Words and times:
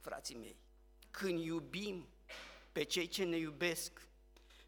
frații 0.00 0.36
mei, 0.36 0.56
când 1.10 1.44
iubim 1.44 2.08
pe 2.72 2.82
cei 2.82 3.08
ce 3.08 3.24
ne 3.24 3.36
iubesc, 3.36 3.92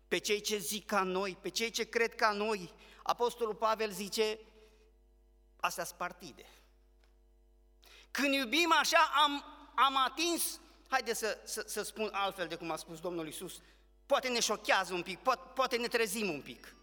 pe 0.09 0.19
cei 0.19 0.41
ce 0.41 0.59
zic 0.59 0.87
ca 0.87 1.03
noi, 1.03 1.39
pe 1.41 1.49
cei 1.49 1.71
ce 1.71 1.85
cred 1.85 2.15
ca 2.15 2.33
noi, 2.33 2.73
Apostolul 3.03 3.55
Pavel 3.55 3.91
zice, 3.91 4.39
astea 5.57 5.85
sunt 5.85 5.99
partide. 5.99 6.47
Când 8.11 8.35
iubim 8.35 8.73
așa, 8.79 9.11
am, 9.25 9.45
am 9.75 9.97
atins, 9.97 10.61
haideți 10.89 11.19
să, 11.19 11.39
să, 11.45 11.65
să 11.67 11.83
spun 11.83 12.09
altfel 12.13 12.49
de 12.49 12.57
cum 12.57 12.71
a 12.71 12.77
spus 12.77 13.01
Domnul 13.01 13.27
Isus, 13.27 13.61
poate 14.07 14.29
ne 14.29 14.41
șochează 14.41 14.95
un 14.95 15.03
pic, 15.03 15.19
poate, 15.19 15.51
poate 15.55 15.77
ne 15.77 15.89
trezim 15.89 16.29
un 16.29 16.41
pic. 16.41 16.75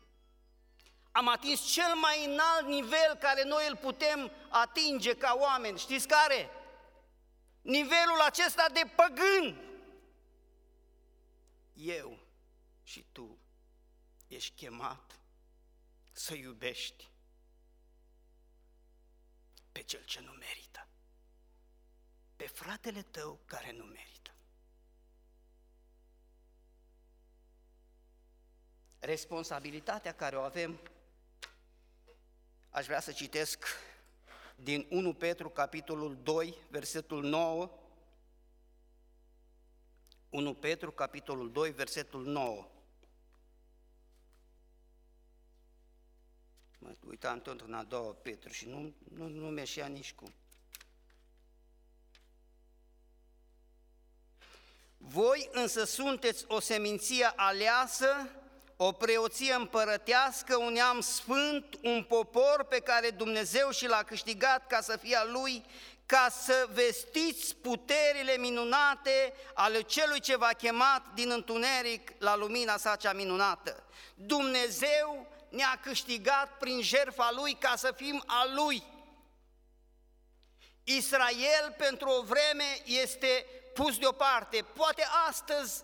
Am 1.12 1.28
atins 1.28 1.62
cel 1.62 1.96
mai 1.96 2.26
înalt 2.26 2.68
nivel 2.68 3.16
care 3.20 3.44
noi 3.44 3.66
îl 3.70 3.76
putem 3.76 4.32
atinge 4.50 5.14
ca 5.14 5.36
oameni. 5.40 5.80
Știți 5.80 6.08
care? 6.08 6.50
Nivelul 7.70 8.20
acesta 8.26 8.70
de 8.74 8.82
păgân. 8.96 9.68
Eu 11.74 12.20
și 12.84 13.06
tu 13.12 13.38
ești 14.28 14.56
chemat 14.56 15.20
să 16.12 16.34
iubești 16.34 17.10
pe 19.72 19.82
cel 19.82 20.04
ce 20.04 20.20
nu 20.20 20.32
merită, 20.32 20.88
pe 22.36 22.48
fratele 22.48 23.02
tău 23.02 23.40
care 23.46 23.72
nu 23.72 23.84
merită. 23.84 24.34
Responsabilitatea 29.00 30.14
care 30.16 30.38
o 30.38 30.42
avem, 30.42 30.80
aș 32.70 32.86
vrea 32.86 33.00
să 33.00 33.12
citesc 33.12 33.66
din 34.64 34.88
1 34.90 35.14
Petru, 35.14 35.50
capitolul 35.50 36.18
2, 36.24 36.56
versetul 36.70 37.24
9, 37.24 37.70
1 40.30 40.54
Petru, 40.54 40.92
capitolul 40.92 41.52
2, 41.52 41.72
versetul 41.72 42.26
9. 42.26 42.68
Mă 46.80 46.96
uitam 47.08 47.42
tot 47.42 47.62
în 47.62 47.74
a 47.74 47.84
doua 47.84 48.14
Petru 48.14 48.52
și 48.52 48.68
nu, 48.68 48.94
nu, 49.14 49.28
nu 49.28 49.48
meșea 49.48 49.88
nici 49.88 50.14
cum. 50.14 50.34
Voi 54.98 55.50
însă 55.52 55.84
sunteți 55.84 56.46
o 56.48 56.60
seminție 56.60 57.26
aleasă, 57.36 58.30
o 58.82 58.92
preoție 58.92 59.54
împărătească, 59.54 60.58
un 60.58 60.74
neam 60.74 61.02
sfânt, 61.02 61.66
un 61.84 62.04
popor 62.04 62.66
pe 62.70 62.80
care 62.80 63.10
Dumnezeu 63.10 63.72
și 63.72 63.88
l-a 63.88 64.04
câștigat 64.04 64.68
ca 64.68 64.82
să 64.82 64.98
fie 64.98 65.16
a 65.16 65.24
Lui, 65.24 65.66
ca 66.06 66.28
să 66.42 66.68
vestiți 66.72 67.56
puterile 67.56 68.38
minunate 68.38 69.34
ale 69.54 69.82
celui 69.82 70.20
ce 70.20 70.38
v-a 70.38 70.54
chemat 70.54 71.04
din 71.14 71.32
întuneric 71.32 72.12
la 72.18 72.36
lumina 72.36 72.78
sa 72.78 72.96
cea 72.96 73.14
minunată. 73.14 73.84
Dumnezeu 74.16 75.28
ne-a 75.50 75.80
câștigat 75.84 76.58
prin 76.58 76.82
jertfa 76.82 77.32
Lui 77.36 77.54
ca 77.54 77.74
să 77.76 77.94
fim 77.96 78.24
a 78.26 78.46
Lui. 78.56 78.84
Israel 80.84 81.76
pentru 81.78 82.10
o 82.10 82.22
vreme 82.22 82.78
este 82.86 83.46
pus 83.74 83.98
deoparte. 83.98 84.66
Poate 84.74 85.08
astăzi 85.28 85.82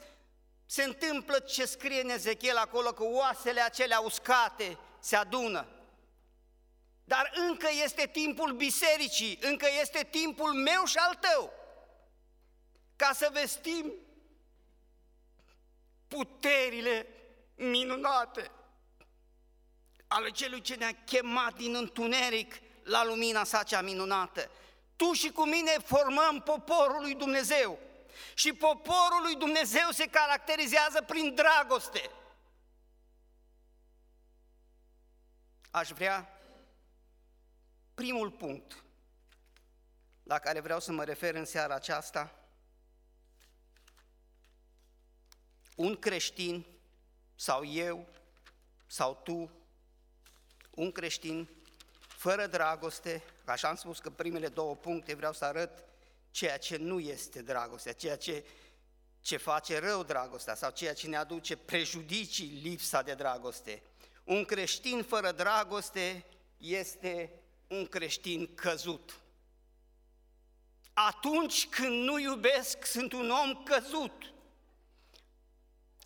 se 0.65 0.83
întâmplă 0.83 1.39
ce 1.39 1.65
scrie 1.65 2.01
în 2.01 2.09
Ezechiel 2.09 2.57
acolo, 2.57 2.93
că 2.93 3.03
oasele 3.03 3.61
acelea 3.61 3.99
uscate 3.99 4.77
se 4.99 5.15
adună. 5.15 5.67
Dar 7.03 7.31
încă 7.49 7.67
este 7.83 8.09
timpul 8.11 8.51
bisericii, 8.51 9.39
încă 9.41 9.67
este 9.81 10.07
timpul 10.11 10.53
meu 10.53 10.85
și 10.85 10.97
al 10.97 11.15
tău, 11.15 11.51
ca 12.95 13.11
să 13.13 13.29
vestim 13.33 13.93
puterile 16.07 17.07
minunate 17.55 18.51
ale 20.07 20.29
celui 20.29 20.61
ce 20.61 20.75
ne-a 20.75 20.95
chemat 21.05 21.55
din 21.55 21.75
întuneric 21.75 22.53
la 22.83 23.05
lumina 23.05 23.43
sa 23.43 23.63
cea 23.63 23.81
minunată. 23.81 24.51
Tu 24.95 25.11
și 25.11 25.29
cu 25.29 25.45
mine 25.45 25.71
formăm 25.85 26.41
poporul 26.45 27.01
lui 27.01 27.15
Dumnezeu. 27.15 27.79
Și 28.33 28.53
poporul 28.53 29.21
lui 29.21 29.35
Dumnezeu 29.35 29.89
se 29.91 30.09
caracterizează 30.09 31.01
prin 31.01 31.35
dragoste. 31.35 32.09
Aș 35.71 35.89
vrea 35.89 36.39
primul 37.93 38.31
punct 38.31 38.83
la 40.23 40.39
care 40.39 40.59
vreau 40.59 40.79
să 40.79 40.91
mă 40.91 41.03
refer 41.03 41.35
în 41.35 41.45
seara 41.45 41.75
aceasta. 41.75 42.35
Un 45.75 45.95
creștin 45.95 46.65
sau 47.35 47.65
eu 47.65 48.07
sau 48.87 49.21
tu, 49.23 49.51
un 50.71 50.91
creștin 50.91 51.49
fără 52.07 52.47
dragoste, 52.47 53.23
așa 53.45 53.67
am 53.67 53.75
spus 53.75 53.99
că 53.99 54.09
primele 54.09 54.47
două 54.47 54.75
puncte 54.75 55.13
vreau 55.13 55.33
să 55.33 55.45
arăt 55.45 55.83
ceea 56.35 56.57
ce 56.57 56.77
nu 56.77 56.99
este 56.99 57.41
dragostea, 57.41 57.93
ceea 57.93 58.17
ce, 58.17 58.45
ce 59.21 59.37
face 59.37 59.79
rău 59.79 60.03
dragostea 60.03 60.55
sau 60.55 60.71
ceea 60.71 60.93
ce 60.93 61.07
ne 61.07 61.15
aduce 61.15 61.55
prejudicii 61.55 62.47
lipsa 62.47 63.01
de 63.01 63.13
dragoste. 63.13 63.83
Un 64.23 64.45
creștin 64.45 65.03
fără 65.03 65.31
dragoste 65.31 66.25
este 66.57 67.31
un 67.67 67.87
creștin 67.87 68.55
căzut. 68.55 69.19
Atunci 70.93 71.67
când 71.67 72.03
nu 72.03 72.19
iubesc, 72.19 72.85
sunt 72.85 73.13
un 73.13 73.29
om 73.29 73.63
căzut. 73.63 74.33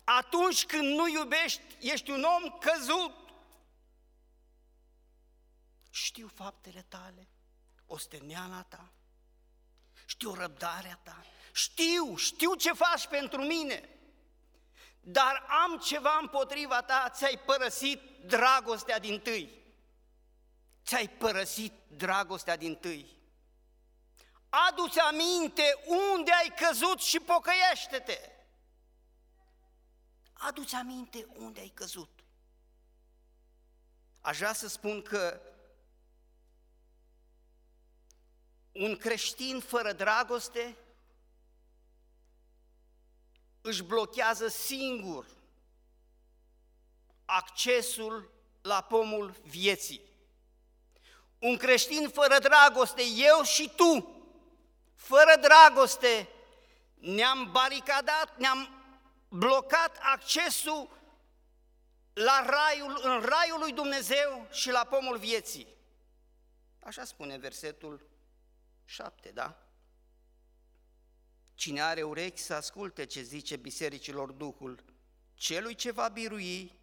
Atunci 0.04 0.66
când 0.66 0.96
nu 0.96 1.08
iubești, 1.08 1.62
ești 1.80 2.10
un 2.10 2.22
om 2.22 2.58
căzut. 2.58 3.14
Știu 5.90 6.30
faptele 6.34 6.84
tale, 6.88 7.28
osteniala 7.86 8.62
ta, 8.62 8.92
știu 10.10 10.34
răbdarea 10.34 11.00
ta, 11.02 11.24
știu, 11.52 12.16
știu 12.16 12.54
ce 12.54 12.72
faci 12.72 13.06
pentru 13.06 13.42
mine, 13.42 13.88
dar 15.00 15.46
am 15.64 15.78
ceva 15.78 16.18
împotriva 16.20 16.82
ta, 16.82 17.08
ți-ai 17.14 17.38
părăsit 17.38 18.00
dragostea 18.24 18.98
din 18.98 19.20
tâi. 19.20 19.62
Ți-ai 20.84 21.08
părăsit 21.08 21.72
dragostea 21.88 22.56
din 22.56 22.76
tâi. 22.76 23.18
Adu-ți 24.68 24.98
aminte 24.98 25.78
unde 25.86 26.32
ai 26.32 26.52
căzut 26.56 27.00
și 27.00 27.20
pocăiește-te. 27.20 28.18
Adu-ți 30.32 30.74
aminte 30.74 31.26
unde 31.34 31.60
ai 31.60 31.72
căzut. 31.74 32.24
Aș 34.20 34.36
vrea 34.36 34.52
să 34.52 34.68
spun 34.68 35.02
că 35.02 35.40
un 38.72 38.96
creștin 38.96 39.60
fără 39.60 39.92
dragoste 39.92 40.76
își 43.60 43.82
blochează 43.82 44.48
singur 44.48 45.26
accesul 47.24 48.30
la 48.62 48.80
pomul 48.80 49.34
vieții. 49.42 50.00
Un 51.38 51.56
creștin 51.56 52.08
fără 52.08 52.38
dragoste, 52.38 53.02
eu 53.02 53.42
și 53.42 53.72
tu, 53.76 54.22
fără 54.94 55.36
dragoste, 55.40 56.28
ne-am 56.94 57.48
baricadat, 57.52 58.38
ne-am 58.38 58.68
blocat 59.28 59.98
accesul 60.00 60.90
la 62.12 62.46
raiul, 62.46 63.00
în 63.02 63.20
raiul 63.20 63.58
lui 63.58 63.72
Dumnezeu 63.72 64.46
și 64.50 64.70
la 64.70 64.84
pomul 64.84 65.16
vieții. 65.16 65.66
Așa 66.80 67.04
spune 67.04 67.36
versetul 67.36 68.09
7, 68.90 69.30
da? 69.30 69.66
Cine 71.54 71.82
are 71.82 72.02
urechi 72.02 72.40
să 72.40 72.54
asculte 72.54 73.04
ce 73.04 73.22
zice 73.22 73.56
bisericilor 73.56 74.32
Duhul, 74.32 74.84
celui 75.34 75.74
ce 75.74 75.90
va 75.90 76.08
birui, 76.08 76.78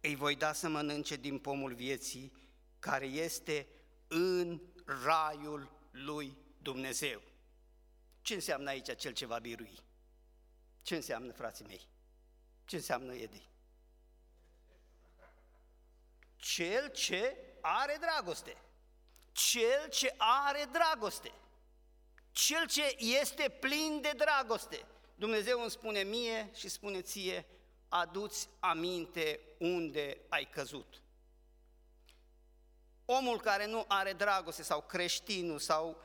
îi 0.00 0.14
voi 0.14 0.36
da 0.36 0.52
să 0.52 0.68
mănânce 0.68 1.16
din 1.16 1.38
pomul 1.38 1.74
vieții, 1.74 2.32
care 2.78 3.06
este 3.06 3.66
în 4.06 4.60
raiul 5.04 5.70
lui 5.90 6.36
Dumnezeu. 6.58 7.22
Ce 8.20 8.34
înseamnă 8.34 8.68
aici 8.68 8.96
cel 8.96 9.12
ce 9.12 9.26
va 9.26 9.38
birui? 9.38 9.78
Ce 10.82 10.94
înseamnă, 10.94 11.32
frații 11.32 11.64
mei? 11.64 11.88
Ce 12.64 12.76
înseamnă 12.76 13.14
Edi? 13.14 13.48
Cel 16.36 16.90
ce 16.90 17.36
are 17.60 17.96
dragoste. 18.00 18.56
Cel 19.38 19.88
ce 19.88 20.14
are 20.16 20.68
dragoste. 20.72 21.32
Cel 22.32 22.66
ce 22.66 22.96
este 22.98 23.48
plin 23.48 24.00
de 24.00 24.12
dragoste. 24.16 24.86
Dumnezeu 25.14 25.60
îmi 25.60 25.70
spune 25.70 26.02
mie 26.02 26.50
și 26.54 26.68
spune 26.68 27.00
ție, 27.00 27.46
aduți 27.88 28.48
aminte 28.60 29.40
unde 29.58 30.20
ai 30.28 30.44
căzut. 30.50 31.02
Omul 33.04 33.40
care 33.40 33.66
nu 33.66 33.84
are 33.88 34.12
dragoste 34.12 34.62
sau 34.62 34.82
creștinul 34.82 35.58
sau 35.58 36.02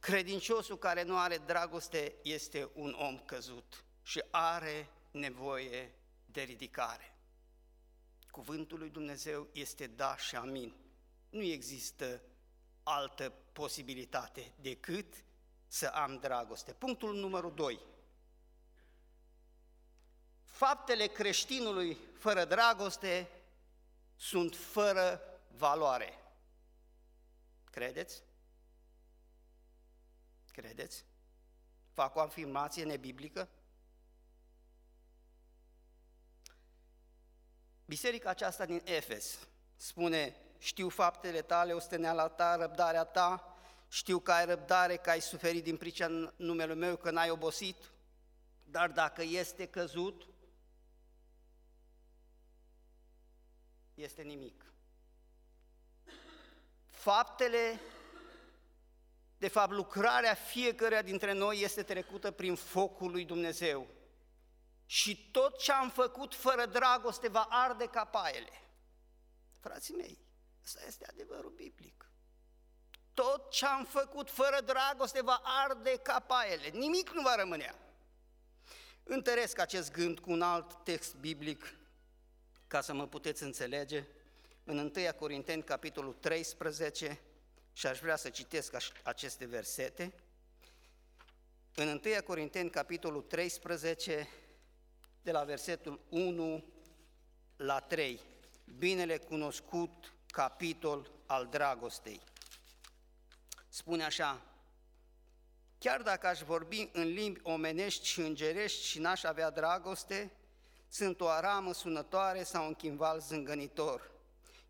Credinciosul 0.00 0.78
care 0.78 1.02
nu 1.02 1.18
are 1.18 1.36
dragoste 1.36 2.14
este 2.22 2.70
un 2.74 2.96
om 2.98 3.18
căzut 3.18 3.84
și 4.02 4.22
are 4.30 4.88
nevoie 5.10 5.94
de 6.26 6.42
ridicare. 6.42 7.14
Cuvântul 8.30 8.78
lui 8.78 8.88
Dumnezeu 8.88 9.48
este 9.52 9.86
da 9.86 10.16
și 10.16 10.36
amin. 10.36 10.74
Nu 11.30 11.42
există 11.42 12.22
altă 12.90 13.32
posibilitate 13.52 14.52
decât 14.60 15.24
să 15.66 15.86
am 15.86 16.18
dragoste. 16.18 16.72
Punctul 16.72 17.14
numărul 17.14 17.54
2. 17.54 17.80
Faptele 20.44 21.06
creștinului 21.06 21.98
fără 22.18 22.44
dragoste 22.44 23.28
sunt 24.16 24.56
fără 24.56 25.20
valoare. 25.56 26.18
Credeți? 27.70 28.22
Credeți? 30.52 31.04
Fac 31.92 32.16
o 32.16 32.20
afirmație 32.20 32.84
nebiblică? 32.84 33.48
Biserica 37.84 38.30
aceasta 38.30 38.64
din 38.64 38.80
Efes 38.84 39.38
spune, 39.76 40.36
știu 40.60 40.88
faptele 40.88 41.42
tale, 41.42 41.72
osteneala 41.72 42.28
ta, 42.28 42.56
răbdarea 42.56 43.04
ta, 43.04 43.56
știu 43.88 44.18
că 44.18 44.32
ai 44.32 44.44
răbdare, 44.44 44.96
că 44.96 45.10
ai 45.10 45.20
suferit 45.20 45.64
din 45.64 45.76
pricina 45.76 46.32
numelui 46.36 46.76
meu, 46.76 46.96
că 46.96 47.10
n-ai 47.10 47.30
obosit, 47.30 47.90
dar 48.64 48.90
dacă 48.90 49.22
este 49.22 49.66
căzut, 49.66 50.26
este 53.94 54.22
nimic. 54.22 54.64
Faptele, 56.88 57.80
de 59.38 59.48
fapt 59.48 59.72
lucrarea 59.72 60.34
fiecăruia 60.34 61.02
dintre 61.02 61.32
noi 61.32 61.60
este 61.60 61.82
trecută 61.82 62.30
prin 62.30 62.54
focul 62.54 63.10
lui 63.10 63.24
Dumnezeu. 63.24 63.86
Și 64.86 65.30
tot 65.30 65.58
ce 65.58 65.72
am 65.72 65.90
făcut 65.90 66.34
fără 66.34 66.66
dragoste 66.66 67.28
va 67.28 67.46
arde 67.50 67.86
ca 67.86 68.04
paiele. 68.04 68.62
Frații 69.60 69.94
mei, 69.94 70.18
ăsta 70.64 70.80
este 70.86 71.06
adevărul 71.10 71.50
biblic. 71.50 72.10
Tot 73.14 73.50
ce 73.50 73.66
am 73.66 73.84
făcut 73.84 74.30
fără 74.30 74.60
dragoste 74.64 75.22
va 75.22 75.40
arde 75.44 75.96
ca 76.02 76.20
paiele. 76.20 76.68
Nimic 76.68 77.10
nu 77.10 77.22
va 77.22 77.34
rămânea. 77.34 77.74
Întăresc 79.02 79.58
acest 79.58 79.92
gând 79.92 80.18
cu 80.18 80.30
un 80.30 80.42
alt 80.42 80.84
text 80.84 81.14
biblic 81.14 81.74
ca 82.70 82.80
să 82.80 82.92
mă 82.92 83.06
puteți 83.06 83.42
înțelege, 83.42 84.06
în 84.64 84.78
1 84.78 84.90
Corinteni, 85.18 85.62
capitolul 85.62 86.12
13, 86.12 87.20
și 87.72 87.86
aș 87.86 87.98
vrea 87.98 88.16
să 88.16 88.28
citesc 88.28 88.74
aceste 89.02 89.44
versete, 89.44 90.12
în 91.74 91.88
1 91.88 92.22
Corinteni, 92.26 92.70
capitolul 92.70 93.22
13, 93.22 94.28
de 95.22 95.30
la 95.30 95.44
versetul 95.44 96.00
1 96.08 96.64
la 97.56 97.80
3, 97.80 98.20
binele 98.78 99.18
cunoscut 99.18 100.12
capitol 100.30 101.10
al 101.26 101.46
dragostei. 101.46 102.20
Spune 103.68 104.04
așa, 104.04 104.40
chiar 105.78 106.02
dacă 106.02 106.26
aș 106.26 106.40
vorbi 106.40 106.88
în 106.92 107.06
limbi 107.12 107.40
omenești 107.42 108.06
și 108.06 108.20
îngerești 108.20 108.86
și 108.86 108.98
n-aș 108.98 109.22
avea 109.22 109.50
dragoste, 109.50 110.32
sunt 110.88 111.20
o 111.20 111.28
aramă 111.28 111.72
sunătoare 111.72 112.42
sau 112.42 112.66
un 112.66 112.74
chimval 112.74 113.20
zângănitor. 113.20 114.10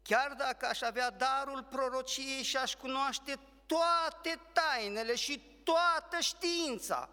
Chiar 0.03 0.33
dacă 0.33 0.67
aș 0.67 0.81
avea 0.81 1.11
darul 1.11 1.63
prorociei 1.63 2.43
și 2.43 2.57
aș 2.57 2.75
cunoaște 2.75 3.39
toate 3.67 4.41
tainele 4.53 5.15
și 5.15 5.61
toată 5.65 6.21
știința, 6.21 7.09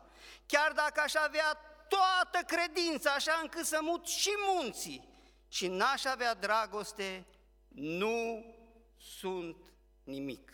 chiar 0.45 0.71
dacă 0.71 1.01
aș 1.01 1.13
avea 1.13 1.53
toată 1.87 2.45
credința, 2.45 3.11
așa 3.11 3.39
încât 3.41 3.65
să 3.65 3.79
mut 3.81 4.07
și 4.07 4.31
munții, 4.47 5.07
și 5.47 5.67
n-aș 5.67 6.05
avea 6.05 6.33
dragoste, 6.33 7.25
nu 7.77 8.45
sunt 8.97 9.57
nimic. 10.03 10.51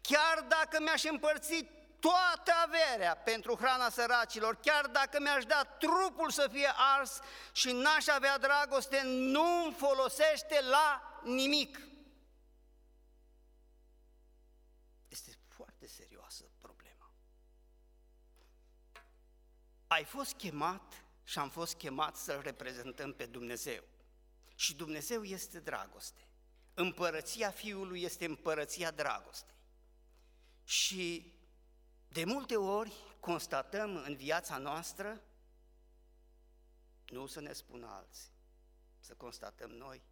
Chiar 0.00 0.40
dacă 0.48 0.80
mi-aș 0.80 1.04
împărți 1.04 1.64
toată 2.00 2.52
averea 2.64 3.16
pentru 3.16 3.54
hrana 3.54 3.88
săracilor, 3.90 4.56
chiar 4.56 4.86
dacă 4.86 5.20
mi-aș 5.20 5.44
da 5.44 5.64
trupul 5.78 6.30
să 6.30 6.48
fie 6.52 6.72
ars 6.76 7.20
și 7.52 7.72
n-aș 7.72 8.06
avea 8.06 8.38
dragoste, 8.38 9.02
nu 9.04 9.64
îmi 9.64 9.74
folosește 9.74 10.60
la 10.60 11.20
nimic. 11.24 11.80
Este 15.08 15.30
foarte 15.48 15.86
serioasă 15.86 16.44
problema. 16.60 17.12
Ai 19.86 20.04
fost 20.04 20.32
chemat 20.32 21.04
și 21.24 21.38
am 21.38 21.48
fost 21.48 21.74
chemat 21.74 22.16
să-L 22.16 22.40
reprezentăm 22.40 23.12
pe 23.12 23.26
Dumnezeu. 23.26 23.82
Și 24.62 24.74
Dumnezeu 24.74 25.24
este 25.24 25.60
dragoste. 25.60 26.28
Împărăția 26.74 27.50
Fiului 27.50 28.02
este 28.02 28.24
împărăția 28.24 28.90
dragostei. 28.90 29.56
Și 30.64 31.32
de 32.08 32.24
multe 32.24 32.56
ori 32.56 32.92
constatăm 33.20 33.96
în 33.96 34.16
viața 34.16 34.58
noastră, 34.58 35.22
nu 37.06 37.26
să 37.26 37.40
ne 37.40 37.52
spună 37.52 37.86
alții, 37.86 38.32
să 39.00 39.14
constatăm 39.14 39.70
noi 39.70 40.02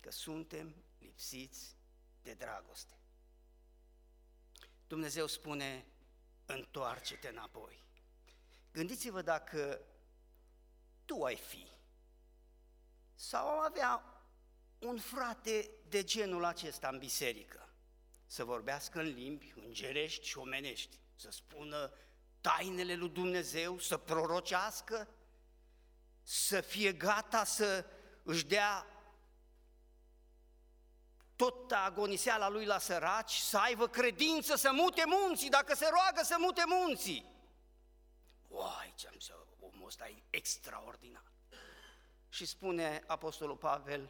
că 0.00 0.10
suntem 0.10 0.74
lipsiți 0.98 1.76
de 2.22 2.34
dragoste. 2.34 2.94
Dumnezeu 4.86 5.26
spune, 5.26 5.86
întoarce-te 6.46 7.28
înapoi. 7.28 7.82
Gândiți-vă 8.72 9.22
dacă 9.22 9.80
tu 11.04 11.22
ai 11.24 11.36
fi 11.36 11.78
sau 13.20 13.48
am 13.48 13.58
avea 13.64 14.02
un 14.78 14.98
frate 14.98 15.70
de 15.88 16.04
genul 16.04 16.44
acesta 16.44 16.88
în 16.88 16.98
biserică, 16.98 17.68
să 18.26 18.44
vorbească 18.44 19.00
în 19.00 19.06
limbi 19.06 19.52
îngerești 19.56 20.26
și 20.26 20.38
omenești, 20.38 20.98
să 21.16 21.30
spună 21.30 21.92
tainele 22.40 22.94
lui 22.94 23.08
Dumnezeu, 23.08 23.78
să 23.78 23.96
prorocească, 23.96 25.08
să 26.22 26.60
fie 26.60 26.92
gata 26.92 27.44
să 27.44 27.86
își 28.22 28.46
dea 28.46 28.86
tot 31.36 31.72
agoniseala 31.72 32.48
lui 32.48 32.64
la 32.64 32.78
săraci, 32.78 33.34
să 33.34 33.58
aibă 33.58 33.88
credință 33.88 34.56
să 34.56 34.70
mute 34.72 35.02
munții, 35.06 35.48
dacă 35.48 35.74
se 35.74 35.88
roagă 35.90 36.22
să 36.22 36.36
mute 36.38 36.62
munții. 36.66 37.26
Uai, 38.48 38.92
ce 38.96 39.08
am 39.08 39.18
să, 39.18 39.34
omul 39.58 39.86
ăsta 39.86 40.08
e 40.08 40.22
extraordinar. 40.30 41.29
Și 42.30 42.46
spune 42.46 43.02
Apostolul 43.06 43.56
Pavel, 43.56 44.08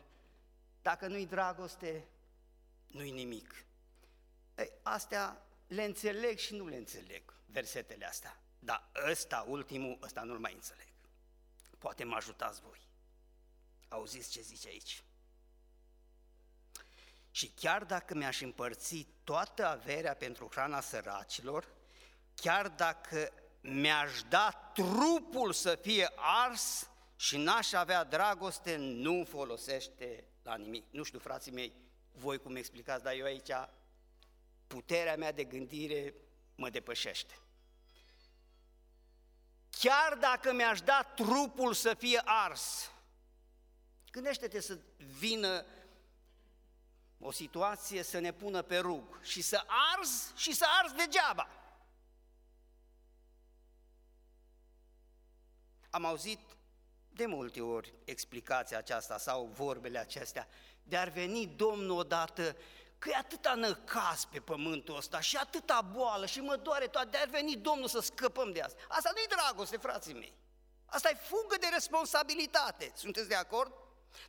dacă 0.83 1.07
nu-i 1.07 1.27
dragoste, 1.27 2.09
nu-i 2.87 3.11
nimic. 3.11 3.65
Ei, 4.57 4.73
astea 4.83 5.43
le 5.67 5.85
înțeleg 5.85 6.39
și 6.39 6.55
nu 6.55 6.67
le 6.67 6.77
înțeleg, 6.77 7.35
versetele 7.47 8.07
astea. 8.07 8.41
Dar 8.59 8.91
ăsta, 9.11 9.45
ultimul, 9.49 9.99
ăsta 10.03 10.23
nu-l 10.23 10.39
mai 10.39 10.53
înțeleg. 10.53 10.87
Poate 11.79 12.05
mă 12.05 12.15
ajutați 12.15 12.61
voi. 12.61 12.89
Auziți 13.89 14.31
ce 14.31 14.41
zice 14.41 14.69
aici? 14.69 15.05
Și 17.31 17.49
chiar 17.49 17.85
dacă 17.85 18.15
mi-aș 18.15 18.41
împărți 18.41 19.07
toată 19.25 19.67
averea 19.67 20.15
pentru 20.15 20.49
hrana 20.51 20.81
săracilor, 20.81 21.69
chiar 22.35 22.69
dacă 22.69 23.33
mi-aș 23.61 24.23
da 24.23 24.71
trupul 24.75 25.53
să 25.53 25.75
fie 25.75 26.13
ars 26.17 26.90
și 27.21 27.37
n-aș 27.37 27.73
avea 27.73 28.05
dragoste, 28.05 28.77
nu 28.77 29.25
folosește 29.29 30.25
la 30.43 30.57
nimic. 30.57 30.85
Nu 30.91 31.03
știu, 31.03 31.19
frații 31.19 31.53
mei, 31.53 31.73
voi 32.13 32.39
cum 32.39 32.57
explicați, 32.57 33.03
dar 33.03 33.13
eu 33.13 33.25
aici 33.25 33.51
puterea 34.67 35.17
mea 35.17 35.33
de 35.33 35.45
gândire 35.45 36.15
mă 36.55 36.71
depășește. 36.71 37.39
Chiar 39.71 40.15
dacă 40.15 40.53
mi-aș 40.53 40.81
da 40.81 41.13
trupul 41.15 41.75
să 41.75 41.95
fie 41.95 42.23
ars, 42.25 42.91
gândește-te 44.11 44.61
să 44.61 44.79
vină 44.97 45.65
o 47.19 47.31
situație 47.31 48.03
să 48.03 48.19
ne 48.19 48.33
pună 48.33 48.63
pe 48.63 48.79
rug 48.79 49.23
și 49.23 49.43
să 49.43 49.65
arzi 49.67 50.33
și 50.37 50.55
să 50.55 50.67
arzi 50.83 50.95
degeaba. 50.95 51.49
Am 55.91 56.05
auzit 56.05 56.41
de 57.21 57.27
multe 57.27 57.61
ori 57.61 57.95
explicația 58.05 58.79
aceasta 58.79 59.19
sau 59.19 59.51
vorbele 59.53 59.99
acestea, 59.99 60.49
de 60.83 60.97
ar 60.97 61.09
veni 61.09 61.47
Domnul 61.47 61.99
odată 61.99 62.57
că 62.99 63.09
e 63.09 63.17
atâta 63.17 63.55
năcas 63.55 64.25
pe 64.25 64.41
pământul 64.41 64.97
ăsta 64.97 65.21
și 65.21 65.37
atâta 65.37 65.81
boală 65.81 66.27
și 66.27 66.41
mă 66.41 66.57
doare 66.57 66.87
toate, 66.87 67.09
de 67.09 67.17
ar 67.17 67.29
veni 67.29 67.57
Domnul 67.57 67.89
să 67.89 68.01
scăpăm 68.01 68.53
de 68.53 68.61
asta. 68.61 68.81
Asta 68.89 69.11
nu-i 69.15 69.27
dragoste, 69.37 69.77
frații 69.77 70.13
mei. 70.13 70.33
Asta 70.87 71.11
e 71.11 71.15
fugă 71.15 71.57
de 71.61 71.67
responsabilitate. 71.73 72.93
Sunteți 72.95 73.29
de 73.29 73.35
acord? 73.35 73.73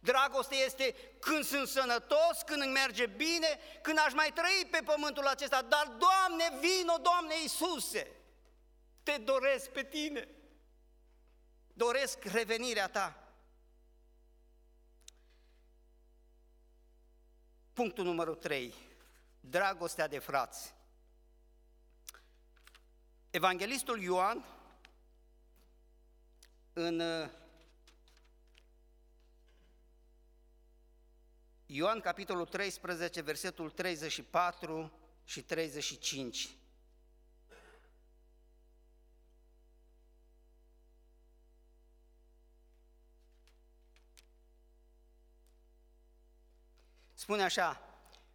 Dragoste 0.01 0.55
este 0.55 0.95
când 1.19 1.43
sunt 1.43 1.67
sănătos, 1.67 2.41
când 2.45 2.61
îmi 2.61 2.71
merge 2.71 3.05
bine, 3.05 3.59
când 3.81 3.97
aș 4.05 4.13
mai 4.13 4.31
trăi 4.33 4.67
pe 4.71 4.79
pământul 4.85 5.27
acesta. 5.27 5.61
Dar, 5.61 5.87
Doamne, 5.87 6.57
vino, 6.59 6.97
Doamne 7.01 7.33
Iisuse! 7.41 8.11
Te 9.03 9.17
doresc 9.17 9.69
pe 9.69 9.83
tine! 9.83 10.40
Doresc 11.73 12.23
revenirea 12.23 12.87
ta! 12.87 13.33
Punctul 17.73 18.03
numărul 18.03 18.35
3. 18.35 18.73
Dragostea 19.39 20.07
de 20.07 20.19
frați. 20.19 20.73
Evanghelistul 23.29 24.01
Ioan, 24.01 24.45
în 26.73 27.01
Ioan, 31.65 31.99
capitolul 31.99 32.45
13, 32.45 33.21
versetul 33.21 33.69
34 33.69 34.91
și 35.23 35.43
35. 35.43 36.49
Spune 47.21 47.43
așa, 47.43 47.81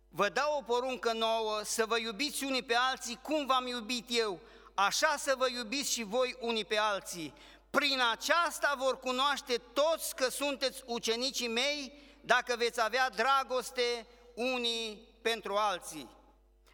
vă 0.08 0.28
dau 0.28 0.56
o 0.58 0.62
poruncă 0.62 1.12
nouă 1.12 1.60
să 1.64 1.86
vă 1.86 1.98
iubiți 1.98 2.44
unii 2.44 2.62
pe 2.62 2.74
alții 2.74 3.18
cum 3.22 3.46
v-am 3.46 3.66
iubit 3.66 4.06
eu, 4.08 4.40
așa 4.74 5.16
să 5.18 5.34
vă 5.38 5.48
iubiți 5.48 5.92
și 5.92 6.02
voi 6.02 6.36
unii 6.40 6.64
pe 6.64 6.76
alții. 6.76 7.34
Prin 7.70 8.00
aceasta 8.10 8.74
vor 8.78 8.98
cunoaște 8.98 9.56
toți 9.56 10.14
că 10.14 10.28
sunteți 10.28 10.82
ucenicii 10.84 11.48
mei 11.48 11.92
dacă 12.20 12.56
veți 12.56 12.80
avea 12.80 13.10
dragoste 13.10 14.06
unii 14.34 15.08
pentru 15.22 15.56
alții. 15.56 16.10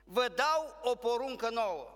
Vă 0.04 0.28
dau 0.28 0.74
o 0.82 0.94
poruncă 0.94 1.50
nouă. 1.50 1.86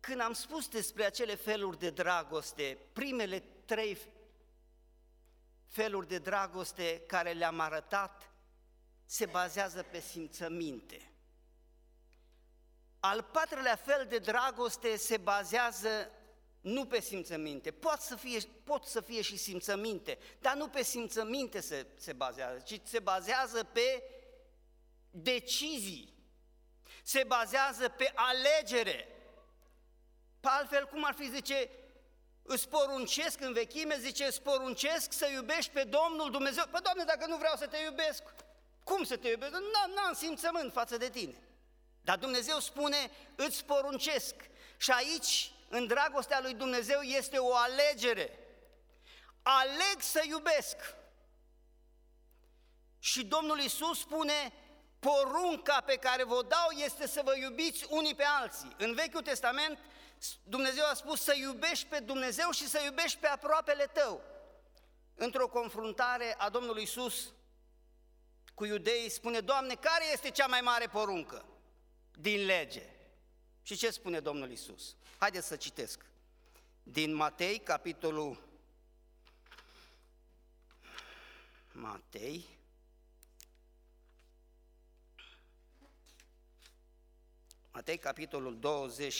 Când 0.00 0.20
am 0.20 0.32
spus 0.32 0.68
despre 0.68 1.04
acele 1.04 1.34
feluri 1.34 1.78
de 1.78 1.90
dragoste, 1.90 2.78
primele 2.92 3.42
trei 3.64 3.98
feluri 5.72 6.08
de 6.08 6.18
dragoste 6.18 7.02
care 7.06 7.32
le-am 7.32 7.60
arătat 7.60 8.30
se 9.04 9.26
bazează 9.26 9.82
pe 9.82 10.00
simțăminte. 10.00 11.12
Al 13.00 13.22
patrulea 13.22 13.76
fel 13.76 14.06
de 14.08 14.18
dragoste 14.18 14.96
se 14.96 15.16
bazează 15.16 16.10
nu 16.60 16.86
pe 16.86 17.00
simțăminte. 17.00 17.70
Pot 17.70 18.00
să 18.00 18.16
fie, 18.16 18.38
pot 18.64 18.84
să 18.84 19.00
fie 19.00 19.22
și 19.22 19.36
simțăminte, 19.36 20.18
dar 20.40 20.54
nu 20.54 20.68
pe 20.68 20.82
simțăminte 20.82 21.60
se, 21.60 21.86
se 21.96 22.12
bazează, 22.12 22.58
ci 22.58 22.80
se 22.84 22.98
bazează 22.98 23.64
pe 23.64 24.02
decizii, 25.10 26.14
se 27.02 27.24
bazează 27.24 27.88
pe 27.88 28.12
alegere. 28.14 29.08
Pe 30.40 30.48
altfel, 30.48 30.86
cum 30.86 31.04
ar 31.04 31.14
fi, 31.14 31.30
zice, 31.30 31.70
îți 32.42 32.68
poruncesc 32.68 33.40
în 33.40 33.52
vechime, 33.52 33.96
zice, 33.98 34.24
îți 34.24 34.42
poruncesc 34.42 35.12
să 35.12 35.26
iubești 35.26 35.70
pe 35.70 35.84
Domnul 35.84 36.30
Dumnezeu. 36.30 36.64
Păi, 36.70 36.80
Doamne, 36.82 37.04
dacă 37.04 37.26
nu 37.26 37.36
vreau 37.36 37.56
să 37.56 37.66
te 37.66 37.76
iubesc, 37.76 38.22
cum 38.84 39.04
să 39.04 39.16
te 39.16 39.28
iubesc? 39.28 39.52
N-am 39.94 40.12
simțământ 40.14 40.72
față 40.72 40.96
de 40.96 41.10
tine. 41.10 41.42
Dar 42.00 42.18
Dumnezeu 42.18 42.58
spune, 42.58 43.10
îți 43.36 43.64
poruncesc. 43.64 44.34
Și 44.76 44.90
aici 44.90 45.52
în 45.68 45.86
dragostea 45.86 46.40
lui 46.40 46.54
Dumnezeu 46.54 47.00
este 47.00 47.38
o 47.38 47.54
alegere. 47.54 48.38
Aleg 49.42 50.00
să 50.00 50.22
iubesc. 50.26 50.76
Și 52.98 53.24
Domnul 53.24 53.60
Isus 53.60 53.98
spune, 53.98 54.52
porunca 54.98 55.80
pe 55.86 55.96
care 55.96 56.24
vă 56.24 56.42
dau 56.48 56.70
este 56.84 57.06
să 57.06 57.20
vă 57.24 57.36
iubiți 57.36 57.86
unii 57.88 58.14
pe 58.14 58.24
alții. 58.24 58.76
În 58.78 58.94
Vechiul 58.94 59.22
Testament, 59.22 59.78
Dumnezeu 60.42 60.84
a 60.84 60.94
spus 60.94 61.20
să 61.22 61.34
iubești 61.36 61.86
pe 61.86 61.98
Dumnezeu 61.98 62.50
și 62.50 62.68
să 62.68 62.80
iubești 62.84 63.18
pe 63.18 63.26
aproapele 63.26 63.86
tău. 63.86 64.22
Într-o 65.14 65.48
confruntare 65.48 66.34
a 66.38 66.48
Domnului 66.48 66.82
Isus 66.82 67.32
cu 68.54 68.64
iudeii, 68.64 69.08
spune, 69.08 69.40
Doamne, 69.40 69.74
care 69.74 70.04
este 70.12 70.30
cea 70.30 70.46
mai 70.46 70.60
mare 70.60 70.86
poruncă 70.86 71.44
din 72.18 72.44
lege? 72.44 72.82
Și 73.62 73.76
ce 73.76 73.90
spune 73.90 74.20
Domnul 74.20 74.50
Isus? 74.50 74.96
Haideți 75.18 75.46
să 75.46 75.56
citesc. 75.56 76.04
Din 76.82 77.14
Matei, 77.14 77.58
capitolul 77.58 78.48
Matei, 81.72 82.58
Matei, 87.70 87.98
capitolul 87.98 88.58
20 88.58 89.14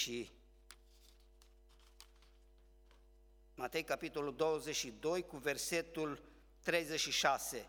Matei, 3.62 3.84
capitolul 3.84 4.34
22, 4.36 5.26
cu 5.26 5.36
versetul 5.36 6.22
36. 6.62 7.68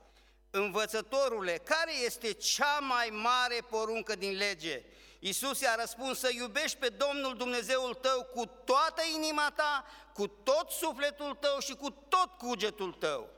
Învățătorule, 0.50 1.57
care 1.57 1.91
este 2.05 2.31
cea 2.31 2.79
mai 2.79 3.09
mare 3.09 3.59
poruncă 3.69 4.15
din 4.15 4.35
lege? 4.38 4.83
Iisus 5.19 5.59
i-a 5.59 5.75
răspuns 5.75 6.19
să 6.19 6.29
iubești 6.33 6.77
pe 6.77 6.88
Domnul 6.88 7.38
Dumnezeul 7.38 7.93
tău 7.93 8.23
cu 8.23 8.45
toată 8.45 9.01
inima 9.15 9.51
ta, 9.55 9.85
cu 10.13 10.27
tot 10.27 10.69
sufletul 10.69 11.35
tău 11.35 11.59
și 11.59 11.73
cu 11.73 11.89
tot 11.89 12.38
cugetul 12.38 12.93
tău. 12.93 13.29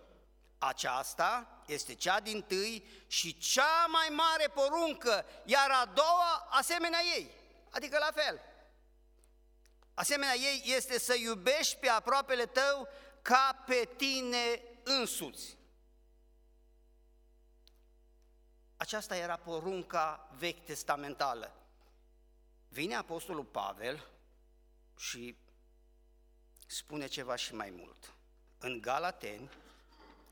Aceasta 0.58 1.62
este 1.66 1.96
cea 1.96 2.20
din 2.20 2.42
tâi 2.42 2.86
și 3.08 3.38
cea 3.38 3.86
mai 3.88 4.08
mare 4.12 4.48
poruncă, 4.54 5.26
iar 5.46 5.70
a 5.72 5.86
doua 5.86 6.48
asemenea 6.50 7.00
ei, 7.16 7.32
adică 7.70 7.98
la 7.98 8.12
fel. 8.22 8.42
Asemenea 9.96 10.36
ei 10.36 10.62
este 10.66 11.00
să 11.00 11.16
iubești 11.16 11.76
pe 11.76 11.88
aproapele 11.88 12.46
tău 12.46 12.88
ca 13.22 13.64
pe 13.66 13.90
tine 13.98 14.62
însuți. 14.84 15.58
Aceasta 18.78 19.16
era 19.16 19.38
porunca 19.38 20.30
vechi 20.38 20.66
testamentală. 20.66 21.56
Vine 22.68 22.96
Apostolul 22.96 23.46
Pavel 23.46 24.08
și 24.98 25.38
spune 26.68 27.08
ceva 27.08 27.36
și 27.36 27.54
mai 27.54 27.70
mult. 27.70 28.14
În 28.58 28.82
Galateni, 28.82 29.50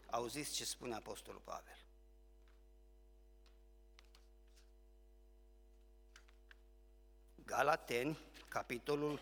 auziți 0.09 0.53
ce 0.53 0.65
spune 0.65 0.95
Apostolul 0.95 1.41
Pavel. 1.43 1.77
Galateni, 7.35 8.17
capitolul 8.47 9.19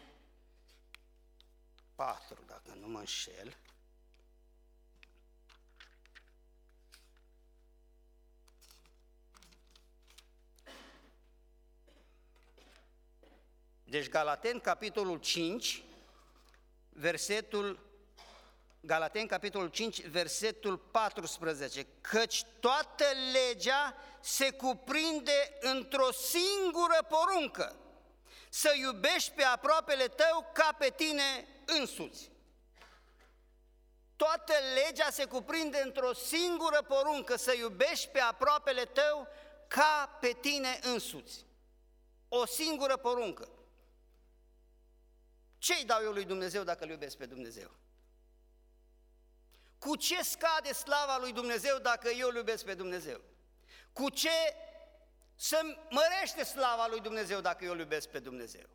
4, 2.01 2.43
dacă 2.47 2.77
nu 2.79 2.87
mă 2.87 2.99
înșel, 2.99 3.57
Deci 13.83 14.09
Galaten, 14.09 14.59
capitolul 14.59 15.17
5, 15.17 15.83
versetul 16.89 17.79
Galaten, 18.79 19.27
capitolul 19.27 19.67
5, 19.67 20.05
versetul 20.05 20.77
14, 20.77 21.87
căci 22.01 22.43
toată 22.59 23.05
legea 23.31 23.95
se 24.21 24.51
cuprinde 24.51 25.57
într-o 25.59 26.11
singură 26.11 27.07
poruncă, 27.09 27.75
să 28.49 28.73
iubești 28.75 29.31
pe 29.31 29.43
aproapele 29.43 30.07
tău 30.07 30.49
ca 30.53 30.75
pe 30.77 30.93
tine 30.95 31.47
însuți. 31.79 32.31
Toată 34.15 34.53
legea 34.73 35.09
se 35.09 35.25
cuprinde 35.25 35.81
într-o 35.85 36.13
singură 36.13 36.81
poruncă, 36.81 37.35
să 37.35 37.53
iubești 37.53 38.07
pe 38.07 38.19
aproapele 38.19 38.85
tău 38.85 39.27
ca 39.67 40.17
pe 40.19 40.37
tine 40.41 40.79
însuți. 40.83 41.45
O 42.27 42.45
singură 42.45 42.97
poruncă. 42.97 43.49
Ce 45.57 45.73
îi 45.73 45.85
dau 45.85 46.01
eu 46.03 46.11
lui 46.11 46.25
Dumnezeu 46.25 46.63
dacă 46.63 46.83
îl 46.83 46.89
iubesc 46.89 47.17
pe 47.17 47.25
Dumnezeu? 47.25 47.71
Cu 49.77 49.95
ce 49.95 50.23
scade 50.23 50.73
slava 50.73 51.17
lui 51.17 51.31
Dumnezeu 51.31 51.77
dacă 51.77 52.09
eu 52.09 52.27
îl 52.27 52.35
iubesc 52.35 52.65
pe 52.65 52.73
Dumnezeu? 52.73 53.21
Cu 53.93 54.09
ce 54.09 54.55
să 55.35 55.61
mărește 55.89 56.43
slava 56.43 56.87
lui 56.87 56.99
Dumnezeu 56.99 57.41
dacă 57.41 57.63
eu 57.63 57.71
îl 57.71 57.79
iubesc 57.79 58.09
pe 58.09 58.19
Dumnezeu? 58.19 58.69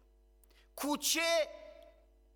Cu 0.75 0.97
ce 0.97 1.49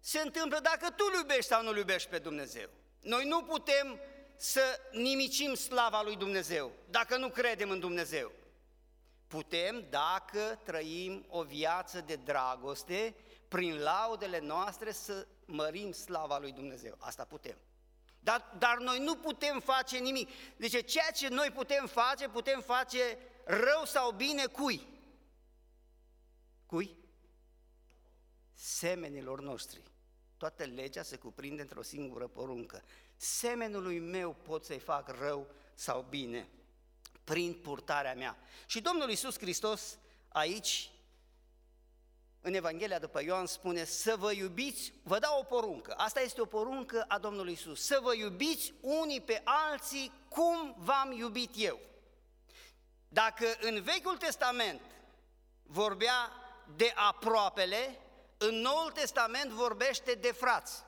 se 0.01 0.21
întâmplă 0.21 0.59
dacă 0.59 0.91
tu 0.91 1.05
îl 1.09 1.19
iubești 1.19 1.51
sau 1.51 1.63
nu 1.63 1.69
îl 1.69 1.77
iubești 1.77 2.09
pe 2.09 2.19
Dumnezeu? 2.19 2.69
Noi 3.01 3.25
nu 3.25 3.43
putem 3.43 4.01
să 4.37 4.81
nimicim 4.93 5.55
slava 5.55 6.03
lui 6.03 6.17
Dumnezeu 6.17 6.73
dacă 6.91 7.17
nu 7.17 7.29
credem 7.29 7.71
în 7.71 7.81
Dumnezeu. 7.81 8.33
Putem 9.27 9.87
dacă 9.91 10.61
trăim 10.65 11.25
o 11.29 11.43
viață 11.43 12.01
de 12.01 12.17
dragoste 12.17 13.15
prin 13.49 13.79
laudele 13.79 14.39
noastre 14.39 14.93
să 14.93 15.27
mărim 15.45 15.93
slava 15.93 16.39
lui 16.39 16.53
Dumnezeu. 16.53 16.97
Asta 16.99 17.25
putem. 17.25 17.57
Dar, 18.21 18.55
dar 18.59 18.79
noi 18.79 18.99
nu 18.99 19.17
putem 19.17 19.61
face 19.61 19.99
nimic. 19.99 20.29
Deci 20.57 20.91
ceea 20.93 21.11
ce 21.11 21.29
noi 21.29 21.51
putem 21.51 21.87
face, 21.87 22.29
putem 22.29 22.61
face 22.61 23.19
rău 23.45 23.85
sau 23.85 24.11
bine 24.11 24.47
cui? 24.47 24.87
Cui? 26.67 26.97
Semenilor 28.63 29.41
noștri. 29.41 29.83
Toată 30.37 30.65
legea 30.65 31.03
se 31.03 31.17
cuprinde 31.17 31.63
într-o 31.63 31.83
singură 31.83 32.27
poruncă. 32.27 32.83
Semenului 33.17 33.99
meu 33.99 34.37
pot 34.43 34.65
să-i 34.65 34.79
fac 34.79 35.09
rău 35.09 35.47
sau 35.75 36.07
bine 36.09 36.49
prin 37.25 37.55
purtarea 37.55 38.15
mea. 38.15 38.37
Și 38.67 38.81
Domnul 38.81 39.09
Iisus 39.09 39.39
Hristos 39.39 39.99
aici, 40.29 40.91
în 42.41 42.55
Evanghelia 42.55 42.99
după 42.99 43.23
Ioan, 43.23 43.47
spune 43.47 43.85
să 43.85 44.17
vă 44.17 44.33
iubiți, 44.33 44.93
vă 45.03 45.19
dau 45.19 45.39
o 45.39 45.45
poruncă. 45.45 45.95
Asta 45.97 46.21
este 46.21 46.41
o 46.41 46.45
poruncă 46.45 47.05
a 47.09 47.19
Domnului 47.19 47.51
Iisus. 47.51 47.85
Să 47.85 47.99
vă 48.03 48.15
iubiți 48.15 48.73
unii 48.81 49.21
pe 49.21 49.43
alții 49.45 50.13
cum 50.29 50.75
v-am 50.79 51.13
iubit 51.13 51.51
eu. 51.57 51.81
Dacă 53.09 53.47
în 53.61 53.83
Vechiul 53.83 54.17
Testament 54.17 54.81
vorbea 55.63 56.33
de 56.77 56.93
aproapele, 56.95 58.01
în 58.43 58.55
Noul 58.55 58.91
Testament 58.91 59.51
vorbește 59.51 60.15
de 60.15 60.33
frați. 60.33 60.83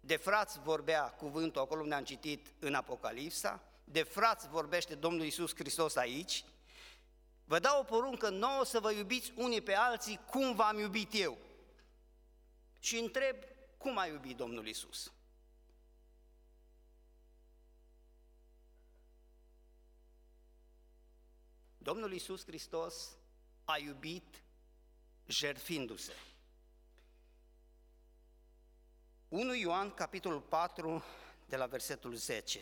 De 0.00 0.16
frați 0.16 0.58
vorbea 0.58 1.10
cuvântul 1.10 1.60
acolo 1.60 1.82
unde 1.82 1.94
am 1.94 2.04
citit 2.04 2.52
în 2.58 2.74
Apocalipsa, 2.74 3.62
de 3.84 4.02
frați 4.02 4.48
vorbește 4.48 4.94
Domnul 4.94 5.24
Isus 5.24 5.54
Hristos 5.54 5.96
aici. 5.96 6.44
Vă 7.44 7.58
dau 7.58 7.80
o 7.80 7.84
poruncă 7.84 8.28
nouă 8.28 8.64
să 8.64 8.80
vă 8.80 8.90
iubiți 8.90 9.32
unii 9.36 9.60
pe 9.60 9.74
alții 9.74 10.20
cum 10.30 10.54
v-am 10.54 10.78
iubit 10.78 11.10
eu. 11.12 11.38
Și 12.78 12.98
întreb, 12.98 13.36
cum 13.78 13.98
a 13.98 14.06
iubit 14.06 14.36
Domnul 14.36 14.66
Isus? 14.66 15.12
Domnul 21.78 22.12
Isus 22.12 22.44
Hristos 22.44 23.16
a 23.64 23.78
iubit 23.78 24.42
jerfindu-se. 25.26 26.12
1 29.28 29.54
Ioan, 29.54 29.94
capitolul 29.94 30.40
4, 30.40 31.04
de 31.46 31.56
la 31.56 31.66
versetul 31.66 32.14
10. 32.14 32.60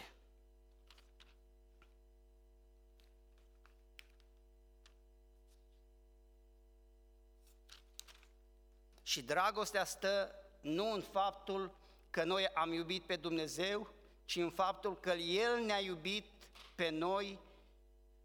Și 9.03 9.23
dragostea 9.23 9.85
stă 9.85 10.35
nu 10.61 10.93
în 10.93 11.03
faptul 11.03 11.77
că 12.11 12.25
noi 12.25 12.49
am 12.49 12.73
iubit 12.73 13.03
pe 13.03 13.17
Dumnezeu, 13.17 13.95
ci 14.25 14.37
în 14.37 14.51
faptul 14.51 15.01
că 15.01 15.11
El 15.13 15.65
ne-a 15.65 15.81
iubit 15.81 16.27
pe 16.75 16.89
noi 16.89 17.39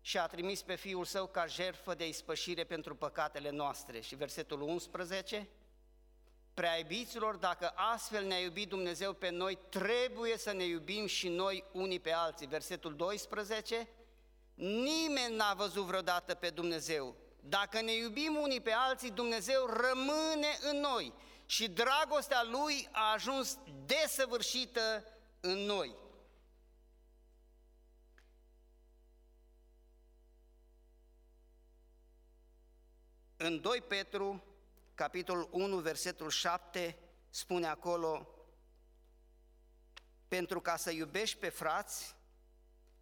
și 0.08 0.18
a 0.18 0.28
trimis 0.28 0.62
pe 0.62 0.76
Fiul 0.76 1.06
Său 1.06 1.26
ca 1.26 1.46
jertfă 1.46 1.94
de 1.94 2.08
ispășire 2.08 2.64
pentru 2.64 2.96
păcatele 2.96 3.50
noastre. 3.50 4.00
Și 4.00 4.16
versetul 4.16 4.62
11, 4.62 5.48
Prea 6.54 6.78
iubiților, 6.78 7.36
dacă 7.36 7.74
astfel 7.76 8.26
ne-a 8.26 8.40
iubit 8.40 8.70
Dumnezeu 8.70 9.14
pe 9.14 9.30
noi, 9.30 9.58
trebuie 9.70 10.38
să 10.38 10.52
ne 10.54 10.64
iubim 10.64 11.06
și 11.06 11.28
noi 11.28 11.64
unii 11.72 12.00
pe 12.00 12.12
alții. 12.12 12.48
Versetul 12.48 12.96
12, 12.96 13.88
nimeni 14.54 15.36
n-a 15.36 15.54
văzut 15.54 15.84
vreodată 15.84 16.34
pe 16.34 16.50
Dumnezeu. 16.50 17.16
Dacă 17.40 17.82
ne 17.82 17.94
iubim 17.94 18.38
unii 18.42 18.62
pe 18.62 18.72
alții, 18.72 19.12
Dumnezeu 19.12 19.66
rămâne 19.66 20.58
în 20.62 20.80
noi 20.80 21.14
și 21.46 21.70
dragostea 21.70 22.44
Lui 22.44 22.88
a 22.92 23.12
ajuns 23.14 23.58
desăvârșită 23.86 25.04
în 25.40 25.58
noi. 25.58 25.96
În 33.40 33.62
2 33.62 33.82
Petru 33.82 34.44
capitolul 34.96 35.48
1, 35.52 35.78
versetul 35.78 36.30
7, 36.30 36.98
spune 37.30 37.68
acolo, 37.68 38.28
pentru 40.28 40.62
ca 40.62 40.76
să 40.76 40.92
iubești 40.92 41.38
pe 41.38 41.50
frați, 41.50 42.16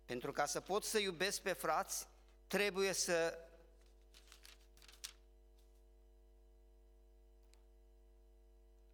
pentru 0.05 0.31
ca 0.31 0.45
să 0.45 0.59
poți 0.59 0.89
să 0.89 0.99
iubesc 0.99 1.41
pe 1.41 1.53
frați, 1.53 2.07
trebuie 2.47 2.93
să 2.93 3.39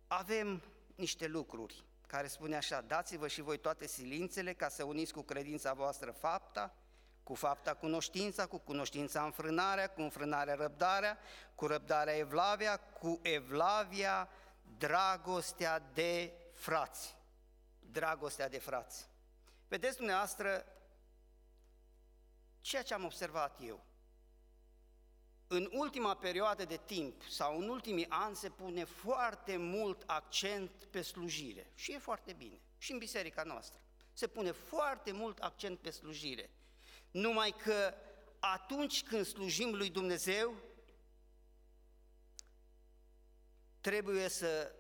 avem 0.07 0.63
niște 0.95 1.27
lucruri 1.27 1.83
care 2.07 2.27
spune 2.27 2.55
așa, 2.55 2.81
dați-vă 2.81 3.27
și 3.27 3.41
voi 3.41 3.57
toate 3.57 3.87
silințele 3.87 4.53
ca 4.53 4.69
să 4.69 4.83
uniți 4.83 5.13
cu 5.13 5.21
credința 5.21 5.73
voastră 5.73 6.11
fapta, 6.11 6.75
cu 7.23 7.35
fapta 7.35 7.73
cunoștința, 7.73 8.45
cu 8.45 8.57
cunoștința 8.57 9.23
înfrânarea, 9.23 9.89
cu 9.89 10.01
înfrânarea 10.01 10.55
răbdarea, 10.55 11.17
cu 11.55 11.67
răbdarea 11.67 12.17
evlavia, 12.17 12.77
cu 12.77 13.19
evlavia 13.21 14.29
dragostea 14.77 15.79
de 15.93 16.33
frați. 16.53 17.17
Dragostea 17.79 18.49
de 18.49 18.59
frați. 18.59 19.09
Vedeți 19.67 19.97
dumneavoastră 19.97 20.65
ceea 22.61 22.83
ce 22.83 22.93
am 22.93 23.05
observat 23.05 23.59
eu. 23.61 23.83
În 25.47 25.69
ultima 25.71 26.15
perioadă 26.15 26.65
de 26.65 26.79
timp 26.85 27.23
sau 27.23 27.59
în 27.59 27.69
ultimii 27.69 28.09
ani 28.09 28.35
se 28.35 28.49
pune 28.49 28.83
foarte 28.83 29.57
mult 29.57 30.03
accent 30.05 30.71
pe 30.83 31.01
slujire 31.01 31.71
și 31.75 31.91
e 31.91 31.97
foarte 31.97 32.33
bine. 32.33 32.61
Și 32.77 32.91
în 32.91 32.97
biserica 32.97 33.43
noastră 33.43 33.81
se 34.13 34.27
pune 34.27 34.51
foarte 34.51 35.11
mult 35.11 35.39
accent 35.39 35.79
pe 35.79 35.89
slujire. 35.89 36.49
Numai 37.11 37.51
că 37.51 37.93
atunci 38.39 39.03
când 39.03 39.25
slujim 39.25 39.75
lui 39.75 39.89
Dumnezeu, 39.89 40.55
trebuie 43.79 44.27
să, 44.27 44.75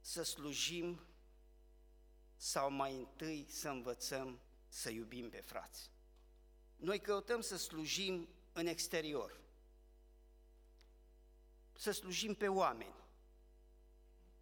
să 0.00 0.22
slujim 0.22 1.06
sau 2.36 2.70
mai 2.70 2.94
întâi 2.94 3.46
să 3.48 3.68
învățăm 3.68 4.40
să 4.68 4.90
iubim 4.90 5.30
pe 5.30 5.40
frați. 5.40 5.90
Noi 6.76 7.00
căutăm 7.00 7.40
să 7.40 7.56
slujim 7.56 8.28
în 8.52 8.66
exterior, 8.66 9.40
să 11.72 11.90
slujim 11.90 12.34
pe 12.34 12.48
oameni. 12.48 12.94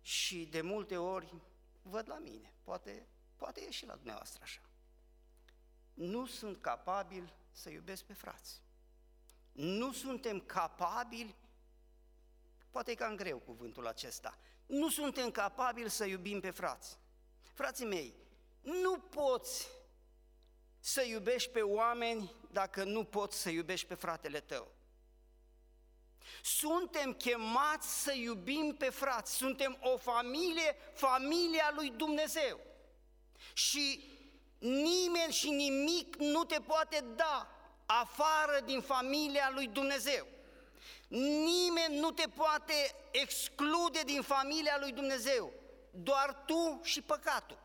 Și 0.01 0.47
de 0.47 0.61
multe 0.61 0.97
ori 0.97 1.35
văd 1.83 2.09
la 2.09 2.19
mine, 2.19 2.55
poate, 2.63 3.09
poate 3.37 3.61
e 3.61 3.71
și 3.71 3.87
la 3.87 3.95
dumneavoastră 3.95 4.43
așa 4.43 4.72
nu 5.95 6.27
sunt 6.27 6.61
capabil 6.61 7.33
să 7.51 7.71
iubesc 7.71 8.03
pe 8.03 8.13
frați. 8.13 8.61
Nu 9.53 9.93
suntem 9.93 10.41
capabili, 10.41 11.35
poate 12.71 12.91
e 12.91 12.95
cam 12.95 13.17
greu 13.17 13.39
cuvântul 13.39 13.87
acesta, 13.87 14.39
nu 14.67 14.89
suntem 14.89 15.31
capabili 15.31 15.91
să 15.91 16.05
iubim 16.05 16.41
pe 16.41 16.51
frați. 16.51 16.99
Frații 17.53 17.87
mei, 17.87 18.15
nu 18.61 18.99
poți 18.99 19.69
să 20.79 21.03
iubești 21.03 21.51
pe 21.51 21.61
oameni 21.61 22.35
dacă 22.51 22.85
nu 22.85 23.05
poți 23.05 23.41
să 23.41 23.51
iubești 23.51 23.87
pe 23.87 23.95
fratele 23.95 24.41
tău. 24.41 24.73
Suntem 26.43 27.13
chemați 27.13 28.03
să 28.03 28.13
iubim 28.13 28.75
pe 28.79 28.91
frați, 28.91 29.35
suntem 29.35 29.79
o 29.81 29.97
familie, 29.97 30.77
familia 30.95 31.73
lui 31.75 31.91
Dumnezeu. 31.91 32.61
Și 33.53 34.12
Nimeni 34.63 35.33
și 35.33 35.51
nimic 35.51 36.17
nu 36.17 36.45
te 36.45 36.61
poate 36.61 37.05
da 37.17 37.49
afară 37.87 38.61
din 38.65 38.81
familia 38.81 39.51
lui 39.55 39.67
Dumnezeu. 39.67 40.27
Nimeni 41.09 41.99
nu 41.99 42.11
te 42.11 42.29
poate 42.29 42.95
exclude 43.11 44.01
din 44.05 44.23
familia 44.23 44.77
lui 44.81 44.93
Dumnezeu. 44.93 45.53
Doar 45.91 46.43
tu 46.47 46.81
și 46.83 47.03
păcatul. 47.03 47.59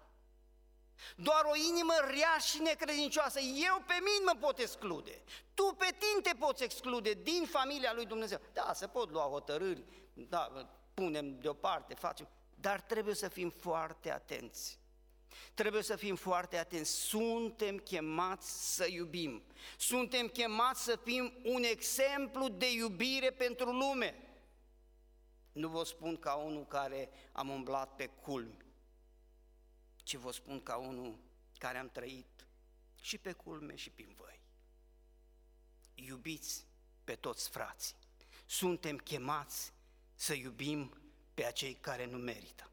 Doar 1.16 1.44
o 1.44 1.56
inimă 1.56 1.94
rea 1.94 2.38
și 2.38 2.62
necredincioasă. 2.62 3.40
Eu 3.40 3.84
pe 3.88 3.94
mine 3.94 4.24
mă 4.26 4.38
pot 4.40 4.60
exclude. 4.60 5.22
Tu 5.54 5.76
pe 5.78 5.96
tine 5.98 6.22
te 6.22 6.34
poți 6.40 6.64
exclude 6.64 7.14
din 7.14 7.46
familia 7.46 7.94
lui 7.94 8.06
Dumnezeu. 8.06 8.40
Da, 8.54 8.74
se 8.74 8.88
pot 8.88 9.12
lua 9.12 9.24
hotărâri, 9.24 9.84
da, 10.14 10.70
punem 10.94 11.40
deoparte, 11.40 11.94
facem, 11.94 12.28
dar 12.56 12.82
trebuie 12.82 13.16
să 13.16 13.28
fim 13.28 13.50
foarte 13.50 14.12
atenți. 14.12 14.80
Trebuie 15.54 15.82
să 15.82 15.96
fim 15.96 16.16
foarte 16.16 16.58
atenți. 16.58 16.92
Suntem 16.92 17.78
chemați 17.78 18.76
să 18.76 18.88
iubim. 18.90 19.44
Suntem 19.78 20.28
chemați 20.28 20.84
să 20.84 21.00
fim 21.04 21.34
un 21.44 21.64
exemplu 21.64 22.48
de 22.48 22.72
iubire 22.72 23.32
pentru 23.32 23.72
lume. 23.72 24.28
Nu 25.52 25.68
vă 25.70 25.84
spun 25.84 26.18
ca 26.18 26.34
unul 26.34 26.66
care 26.66 27.10
am 27.32 27.50
umblat 27.50 27.96
pe 27.96 28.06
culmi, 28.06 28.66
ci 29.96 30.16
vă 30.16 30.32
spun 30.32 30.64
ca 30.64 30.76
unul 30.76 31.20
care 31.58 31.78
am 31.78 31.90
trăit 31.90 32.48
și 33.02 33.18
pe 33.18 33.32
culme 33.32 33.76
și 33.76 33.90
prin 33.90 34.14
voi. 34.18 34.42
Iubiți 35.96 36.66
pe 37.04 37.16
toți 37.16 37.50
frații. 37.50 37.96
Suntem 38.46 38.98
chemați 38.98 39.74
să 40.16 40.34
iubim 40.34 41.02
pe 41.34 41.46
acei 41.46 41.74
care 41.74 42.06
nu 42.06 42.18
merită. 42.18 42.72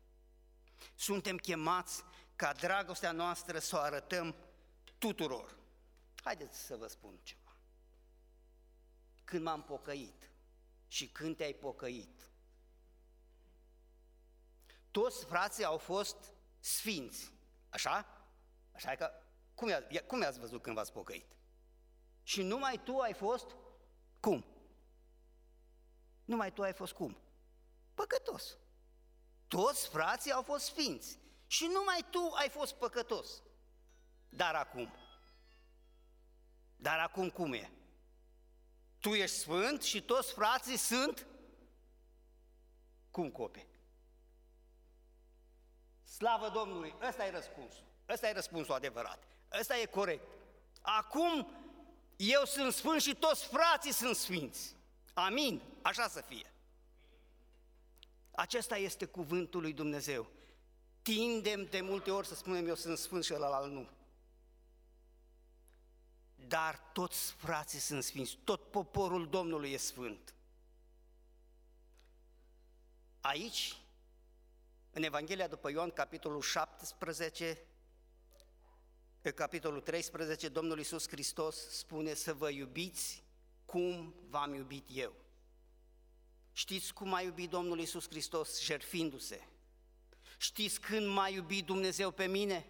Suntem 0.94 1.36
chemați 1.36 2.02
ca 2.36 2.52
dragostea 2.52 3.12
noastră 3.12 3.58
să 3.58 3.76
o 3.76 3.78
arătăm 3.78 4.34
tuturor. 4.98 5.56
Haideți 6.22 6.58
să 6.58 6.76
vă 6.76 6.86
spun 6.86 7.18
ceva. 7.22 7.56
Când 9.24 9.42
m-am 9.42 9.62
pocăit 9.62 10.30
și 10.86 11.08
când 11.08 11.36
te-ai 11.36 11.52
pocăit, 11.52 12.30
toți 14.90 15.24
frații 15.24 15.64
au 15.64 15.78
fost 15.78 16.32
sfinți, 16.60 17.32
așa? 17.68 18.06
Așa 18.72 18.92
e 18.92 18.96
că, 18.96 19.10
cum, 19.54 19.68
i 19.68 19.98
cum 20.06 20.20
i-ați 20.20 20.38
văzut 20.38 20.62
când 20.62 20.76
v-ați 20.76 20.92
pocăit? 20.92 21.36
Și 22.22 22.42
numai 22.42 22.80
tu 22.84 22.98
ai 22.98 23.12
fost 23.12 23.56
cum? 24.20 24.44
Numai 26.24 26.52
tu 26.52 26.62
ai 26.62 26.72
fost 26.72 26.92
cum? 26.92 27.18
Păcătos. 27.94 28.56
Toți 29.48 29.88
frații 29.88 30.32
au 30.32 30.42
fost 30.42 30.64
sfinți 30.64 31.18
și 31.54 31.66
numai 31.66 32.06
tu 32.10 32.32
ai 32.36 32.48
fost 32.48 32.74
păcătos. 32.74 33.42
Dar 34.28 34.54
acum, 34.54 34.94
dar 36.76 36.98
acum 36.98 37.30
cum 37.30 37.52
e? 37.52 37.70
Tu 38.98 39.08
ești 39.08 39.36
sfânt 39.36 39.82
și 39.82 40.02
toți 40.02 40.32
frații 40.32 40.76
sunt 40.76 41.26
cum 43.10 43.30
cope. 43.30 43.66
Slavă 46.04 46.48
Domnului! 46.48 46.94
Ăsta 47.08 47.26
e 47.26 47.30
răspunsul. 47.30 47.84
Ăsta 48.08 48.28
e 48.28 48.32
răspunsul 48.32 48.74
adevărat. 48.74 49.22
Ăsta 49.58 49.76
e 49.76 49.86
corect. 49.86 50.26
Acum 50.80 51.48
eu 52.16 52.44
sunt 52.44 52.72
sfânt 52.72 53.02
și 53.02 53.14
toți 53.14 53.46
frații 53.46 53.92
sunt 53.92 54.16
sfinți. 54.16 54.76
Amin. 55.12 55.62
Așa 55.82 56.08
să 56.08 56.20
fie. 56.20 56.52
Acesta 58.30 58.76
este 58.76 59.04
cuvântul 59.04 59.60
lui 59.60 59.72
Dumnezeu. 59.72 60.30
Tindem 61.04 61.64
de 61.64 61.80
multe 61.80 62.10
ori 62.10 62.26
să 62.26 62.34
spunem 62.34 62.66
eu 62.66 62.74
sunt 62.74 62.98
sfânt 62.98 63.24
și 63.24 63.34
ăla 63.34 63.66
nu. 63.66 63.88
Dar 66.34 66.90
toți 66.92 67.32
frații 67.32 67.78
sunt 67.78 68.04
sfinți, 68.04 68.38
tot 68.44 68.70
poporul 68.70 69.28
Domnului 69.28 69.72
e 69.72 69.76
sfânt. 69.76 70.34
Aici, 73.20 73.76
în 74.90 75.02
Evanghelia 75.02 75.48
după 75.48 75.70
Ioan, 75.70 75.90
capitolul 75.90 76.40
17, 76.40 77.66
pe 79.20 79.30
capitolul 79.30 79.80
13, 79.80 80.48
Domnul 80.48 80.78
Iisus 80.78 81.08
Hristos 81.08 81.68
spune 81.68 82.14
să 82.14 82.34
vă 82.34 82.50
iubiți 82.50 83.24
cum 83.64 84.14
v-am 84.28 84.54
iubit 84.54 84.88
eu. 84.92 85.14
Știți 86.52 86.92
cum 86.92 87.12
a 87.12 87.20
iubit 87.20 87.50
Domnul 87.50 87.78
Iisus 87.78 88.08
Hristos 88.08 88.62
jertfindu-se? 88.62 89.48
Știți 90.38 90.80
când 90.80 91.06
m-a 91.06 91.28
iubit 91.28 91.64
Dumnezeu 91.64 92.10
pe 92.10 92.26
mine? 92.26 92.66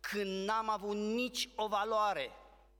Când 0.00 0.44
n-am 0.44 0.68
avut 0.68 0.96
nici 0.96 1.48
o 1.56 1.68
valoare, 1.68 2.30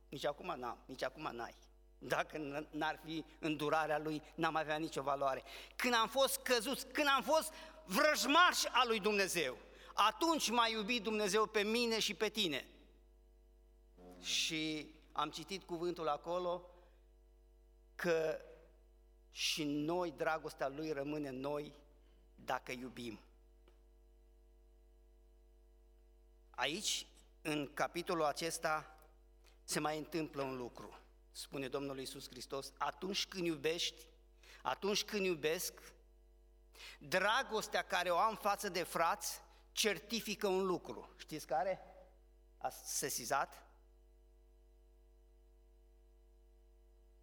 nici 0.09 0.25
acum 0.25 0.55
n-am, 0.59 0.79
nici 0.87 1.03
acum 1.03 1.31
n-ai. 1.33 1.55
Dacă 1.99 2.67
n-ar 2.71 3.01
fi 3.05 3.25
îndurarea 3.39 3.99
Lui, 3.99 4.23
n-am 4.35 4.57
avea 4.57 4.77
nicio 4.77 5.03
valoare. 5.03 5.43
Când 5.77 5.95
am 5.95 6.09
fost 6.09 6.37
căzuți, 6.37 6.87
când 6.87 7.07
am 7.17 7.23
fost 7.23 7.53
vrăjmași 7.85 8.67
al 8.67 8.89
lui 8.89 9.01
Dumnezeu, 9.01 9.57
atunci 9.95 10.51
m-a 10.51 10.67
iubit 10.67 11.03
Dumnezeu 11.03 11.47
pe 11.47 11.63
mine 11.63 11.99
și 11.99 12.15
pe 12.15 12.29
tine. 12.29 12.67
Și 14.21 14.95
am 15.13 15.31
citit 15.31 15.63
cuvântul 15.63 16.09
acolo 16.09 16.71
că 17.95 18.41
și 19.33 19.65
noi, 19.65 20.11
dragostea 20.11 20.69
Lui 20.69 20.93
rămâne 20.93 21.29
în 21.29 21.41
noi 21.41 21.73
dacă 22.35 22.73
iubim. 22.73 23.21
Aici, 26.51 27.07
în 27.43 27.75
capitolul 27.75 28.25
acesta, 28.25 28.97
se 29.65 29.81
mai 29.81 29.99
întâmplă 29.99 30.43
un 30.43 30.57
lucru, 30.57 30.99
spune 31.31 31.69
Domnul 31.69 31.99
Iisus 31.99 32.29
Hristos, 32.29 32.73
atunci 32.79 33.27
când 33.27 33.47
iubești, 33.47 34.07
atunci 34.63 35.05
când 35.05 35.25
iubesc, 35.25 35.73
dragostea 36.99 37.83
care 37.83 38.11
o 38.11 38.19
am 38.19 38.37
față 38.37 38.69
de 38.69 38.83
frați 38.83 39.41
certifică 39.73 40.47
un 40.47 40.67
lucru. 40.67 41.15
Știți 41.17 41.47
care? 41.47 41.81
Ați 42.59 42.99
sesizat? 42.99 43.67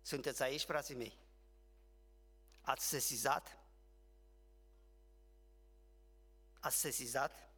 Sunteți 0.02 0.44
aici, 0.44 0.64
frații 0.64 0.96
mei? 0.96 1.18
Ați 2.62 2.88
sesizat? 2.88 3.58
Ați 6.60 6.78
sesizat? 6.78 7.50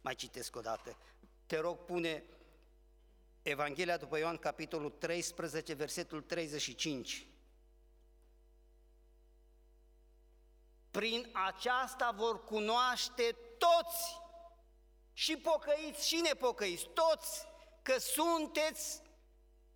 Mai 0.00 0.14
citesc 0.14 0.56
o 0.56 0.60
dată. 0.60 0.96
Te 1.46 1.58
rog, 1.58 1.78
pune 1.78 2.24
Evanghelia 3.42 3.96
după 3.96 4.18
Ioan, 4.18 4.36
capitolul 4.36 4.90
13, 4.90 5.74
versetul 5.74 6.22
35. 6.22 7.26
Prin 10.90 11.30
aceasta 11.32 12.10
vor 12.10 12.44
cunoaște 12.44 13.36
toți 13.58 14.20
și 15.12 15.36
pocăiți 15.36 16.08
și 16.08 16.16
nepocăiți, 16.16 16.88
toți 16.94 17.46
că 17.82 17.98
sunteți 17.98 19.02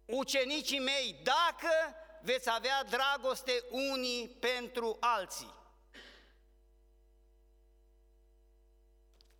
ucenicii 0.05 0.81
mei, 0.81 1.21
dacă 1.23 1.95
veți 2.23 2.51
avea 2.51 2.85
dragoste 2.85 3.65
unii 3.71 4.29
pentru 4.29 4.97
alții. 5.01 5.55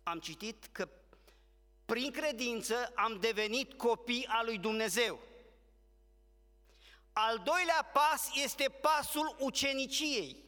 Am 0.03 0.19
citit 0.19 0.65
că 0.71 0.89
prin 1.85 2.11
credință 2.11 2.91
am 2.95 3.19
devenit 3.19 3.73
copii 3.73 4.25
al 4.27 4.45
lui 4.45 4.57
Dumnezeu. 4.57 5.19
Al 7.13 7.39
doilea 7.39 7.89
pas 7.93 8.29
este 8.33 8.69
pasul 8.69 9.35
uceniciei. 9.39 10.43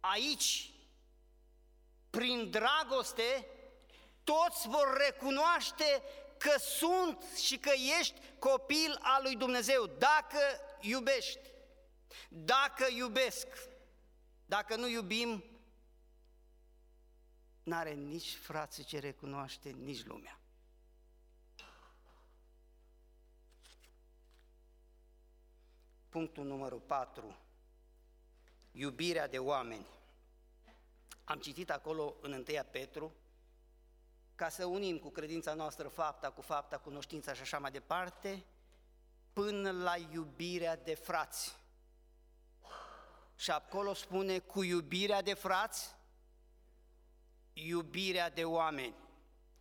Aici 0.00 0.70
prin 2.10 2.50
dragoste, 2.50 3.46
toți 4.24 4.68
vor 4.68 4.96
recunoaște 4.96 6.02
că 6.44 6.58
sunt 6.58 7.22
și 7.22 7.58
că 7.58 7.70
ești 8.00 8.20
copil 8.38 8.98
al 9.00 9.22
lui 9.22 9.36
Dumnezeu, 9.36 9.86
dacă 9.86 10.38
iubești, 10.80 11.50
dacă 12.28 12.86
iubesc. 12.96 13.46
Dacă 14.46 14.76
nu 14.76 14.88
iubim, 14.88 15.44
n-are 17.62 17.92
nici 17.92 18.34
frații 18.34 18.84
ce 18.84 18.98
recunoaște, 18.98 19.70
nici 19.70 20.04
lumea. 20.04 20.40
Punctul 26.08 26.44
numărul 26.44 26.80
4. 26.80 27.36
Iubirea 28.72 29.28
de 29.28 29.38
oameni. 29.38 29.86
Am 31.24 31.38
citit 31.38 31.70
acolo 31.70 32.16
în 32.20 32.32
1 32.32 32.44
Petru, 32.70 33.14
ca 34.34 34.48
să 34.48 34.64
unim 34.64 34.98
cu 34.98 35.08
credința 35.08 35.54
noastră 35.54 35.88
fapta 35.88 36.30
cu 36.30 36.40
fapta, 36.40 36.78
cunoștința 36.78 37.34
și 37.34 37.40
așa 37.40 37.58
mai 37.58 37.70
departe, 37.70 38.44
până 39.32 39.70
la 39.70 39.96
iubirea 39.96 40.76
de 40.76 40.94
frați. 40.94 41.56
Și 43.36 43.50
acolo 43.50 43.94
spune 43.94 44.38
cu 44.38 44.62
iubirea 44.62 45.22
de 45.22 45.34
frați, 45.34 45.94
iubirea 47.52 48.30
de 48.30 48.44
oameni, 48.44 48.94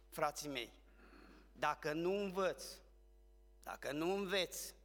frații 0.10 0.50
mei. 0.50 0.74
Dacă 1.52 1.94
nu 1.94 2.12
învăți, 2.12 2.82
dacă 3.64 3.92
nu 3.92 4.14
înveți 4.14 4.76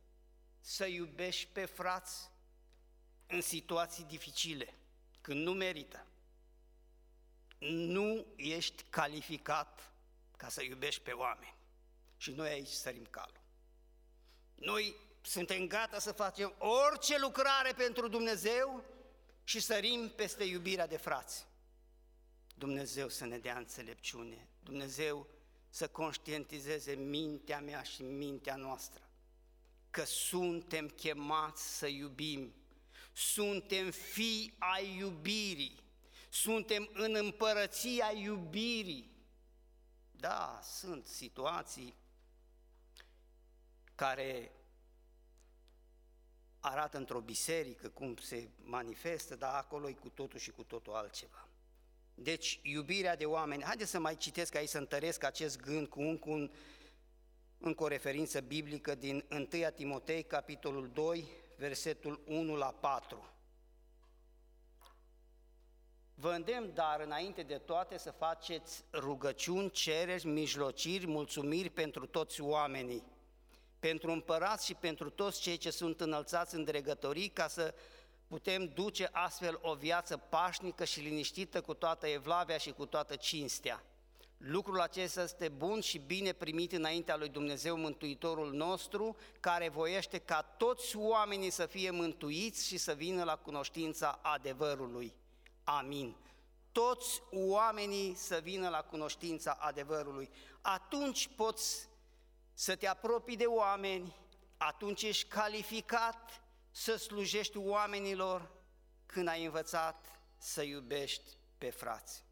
să 0.60 0.86
iubești 0.86 1.48
pe 1.52 1.64
frați 1.64 2.30
în 3.26 3.40
situații 3.40 4.04
dificile, 4.04 4.74
când 5.20 5.42
nu 5.42 5.52
merită, 5.52 6.06
nu 7.58 8.26
ești 8.36 8.84
calificat 8.90 9.92
ca 10.36 10.48
să 10.48 10.62
iubești 10.62 11.00
pe 11.00 11.10
oameni. 11.10 11.56
Și 12.16 12.30
noi 12.30 12.48
aici 12.48 12.68
sărim 12.68 13.06
calul. 13.10 13.40
Noi 14.54 14.96
suntem 15.22 15.66
gata 15.66 15.98
să 15.98 16.12
facem 16.12 16.54
orice 16.58 17.18
lucrare 17.18 17.72
pentru 17.72 18.08
Dumnezeu 18.08 18.84
și 19.44 19.60
sărim 19.60 20.12
peste 20.16 20.44
iubirea 20.44 20.86
de 20.86 20.96
frați. 20.96 21.46
Dumnezeu 22.54 23.08
să 23.08 23.24
ne 23.24 23.38
dea 23.38 23.56
înțelepciune, 23.56 24.48
Dumnezeu 24.60 25.26
să 25.68 25.88
conștientizeze 25.88 26.94
mintea 26.94 27.60
mea 27.60 27.82
și 27.82 28.02
mintea 28.02 28.56
noastră 28.56 29.08
că 29.90 30.04
suntem 30.04 30.88
chemați 30.88 31.78
să 31.78 31.86
iubim, 31.86 32.54
suntem 33.12 33.90
fii 33.90 34.54
ai 34.58 34.96
iubirii, 34.96 35.82
suntem 36.28 36.90
în 36.92 37.14
împărăția 37.14 38.12
iubirii. 38.14 39.16
Da, 40.10 40.60
sunt 40.62 41.06
situații 41.06 41.94
care 43.94 44.52
arată 46.60 46.96
într-o 46.96 47.20
biserică, 47.20 47.88
cum 47.88 48.16
se 48.16 48.48
manifestă, 48.56 49.36
dar 49.36 49.54
acolo 49.54 49.88
e 49.88 49.92
cu 49.92 50.08
totul 50.08 50.38
și 50.38 50.50
cu 50.50 50.62
totul 50.62 50.94
altceva. 50.94 51.48
Deci, 52.14 52.60
iubirea 52.62 53.16
de 53.16 53.24
oameni, 53.24 53.62
haideți 53.62 53.90
să 53.90 53.98
mai 53.98 54.16
citesc 54.16 54.54
aici, 54.54 54.68
să 54.68 54.78
întăresc 54.78 55.22
acest 55.22 55.60
gând 55.60 55.86
cu 55.86 56.00
un, 56.00 56.18
cu 56.18 56.30
un, 56.30 56.50
încă 57.58 57.82
o 57.82 57.86
referință 57.86 58.40
biblică 58.40 58.94
din 58.94 59.24
1 59.30 59.46
Timotei, 59.74 60.22
capitolul 60.22 60.90
2, 60.92 61.28
versetul 61.56 62.20
1 62.26 62.56
la 62.56 62.72
4. 62.72 63.37
Vă 66.20 66.30
îndemn, 66.30 66.70
dar 66.74 67.00
înainte 67.00 67.42
de 67.42 67.58
toate 67.58 67.98
să 67.98 68.10
faceți 68.10 68.84
rugăciuni, 68.92 69.70
cereri, 69.70 70.26
mijlociri, 70.26 71.06
mulțumiri 71.06 71.70
pentru 71.70 72.06
toți 72.06 72.40
oamenii, 72.40 73.02
pentru 73.78 74.10
împărați 74.10 74.66
și 74.66 74.74
pentru 74.74 75.10
toți 75.10 75.40
cei 75.40 75.56
ce 75.56 75.70
sunt 75.70 76.00
înălțați 76.00 76.54
în 76.54 76.64
dregătorii, 76.64 77.28
ca 77.28 77.48
să 77.48 77.74
putem 78.26 78.64
duce 78.74 79.08
astfel 79.12 79.58
o 79.62 79.74
viață 79.74 80.16
pașnică 80.16 80.84
și 80.84 81.00
liniștită 81.00 81.60
cu 81.60 81.74
toată 81.74 82.06
evlavia 82.06 82.58
și 82.58 82.70
cu 82.70 82.86
toată 82.86 83.16
cinstea. 83.16 83.84
Lucrul 84.36 84.80
acesta 84.80 85.22
este 85.22 85.48
bun 85.48 85.80
și 85.80 85.98
bine 85.98 86.32
primit 86.32 86.72
înaintea 86.72 87.16
lui 87.16 87.28
Dumnezeu 87.28 87.76
Mântuitorul 87.76 88.52
nostru, 88.52 89.16
care 89.40 89.68
voiește 89.68 90.18
ca 90.18 90.42
toți 90.42 90.96
oamenii 90.96 91.50
să 91.50 91.66
fie 91.66 91.90
mântuiți 91.90 92.66
și 92.66 92.76
să 92.76 92.92
vină 92.92 93.24
la 93.24 93.36
cunoștința 93.36 94.18
adevărului. 94.22 95.14
Amin. 95.68 96.16
Toți 96.72 97.22
oamenii 97.30 98.14
să 98.14 98.38
vină 98.38 98.68
la 98.68 98.82
cunoștința 98.82 99.52
adevărului. 99.52 100.30
Atunci 100.60 101.28
poți 101.36 101.88
să 102.52 102.76
te 102.76 102.86
apropii 102.86 103.36
de 103.36 103.44
oameni, 103.44 104.16
atunci 104.56 105.02
ești 105.02 105.28
calificat 105.28 106.42
să 106.70 106.96
slujești 106.96 107.56
oamenilor 107.56 108.50
când 109.06 109.28
ai 109.28 109.44
învățat 109.44 110.22
să 110.36 110.62
iubești 110.62 111.36
pe 111.58 111.70
frați. 111.70 112.24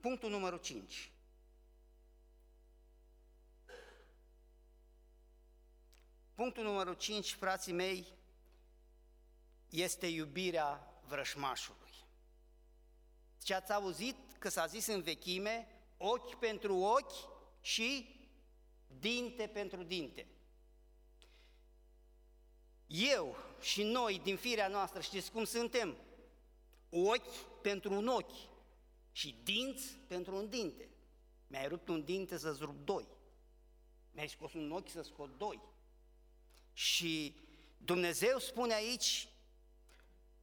Punctul 0.00 0.30
numărul 0.30 0.58
5. 0.58 1.12
Punctul 6.34 6.62
numărul 6.62 6.94
5, 6.94 7.32
frații 7.32 7.72
mei, 7.72 8.18
este 9.70 10.06
iubirea 10.06 11.00
vrășmașului. 11.06 11.94
Ce 13.42 13.54
ați 13.54 13.72
auzit 13.72 14.16
că 14.38 14.48
s-a 14.48 14.66
zis 14.66 14.86
în 14.86 15.02
vechime, 15.02 15.68
ochi 15.96 16.34
pentru 16.34 16.76
ochi 16.76 17.28
și 17.60 18.18
dinte 18.86 19.46
pentru 19.46 19.82
dinte. 19.82 20.26
Eu 22.86 23.36
și 23.60 23.82
noi, 23.82 24.20
din 24.22 24.36
firea 24.36 24.68
noastră, 24.68 25.00
știți 25.00 25.30
cum 25.30 25.44
suntem? 25.44 25.96
Ochi 26.90 27.60
pentru 27.62 27.92
un 27.92 28.06
ochi 28.06 28.48
și 29.12 29.34
dinți 29.42 29.98
pentru 30.06 30.36
un 30.36 30.48
dinte. 30.48 30.88
Mi-ai 31.46 31.68
rupt 31.68 31.88
un 31.88 32.04
dinte 32.04 32.36
să-ți 32.36 32.62
rup 32.62 32.84
doi. 32.84 33.06
Mi-ai 34.10 34.28
scos 34.28 34.52
un 34.52 34.72
ochi 34.72 34.88
să 34.88 35.02
scot 35.02 35.38
doi. 35.38 35.60
Și 36.72 37.36
Dumnezeu 37.76 38.38
spune 38.38 38.74
aici, 38.74 39.28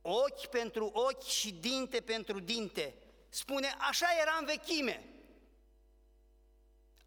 ochi 0.10 0.46
pentru 0.46 0.86
ochi 0.86 1.28
și 1.28 1.52
dinte 1.52 2.02
pentru 2.02 2.39
dinte. 2.39 2.96
Spune, 3.30 3.76
așa 3.80 4.08
era 4.22 4.36
în 4.39 4.46
vechime. 4.46 5.04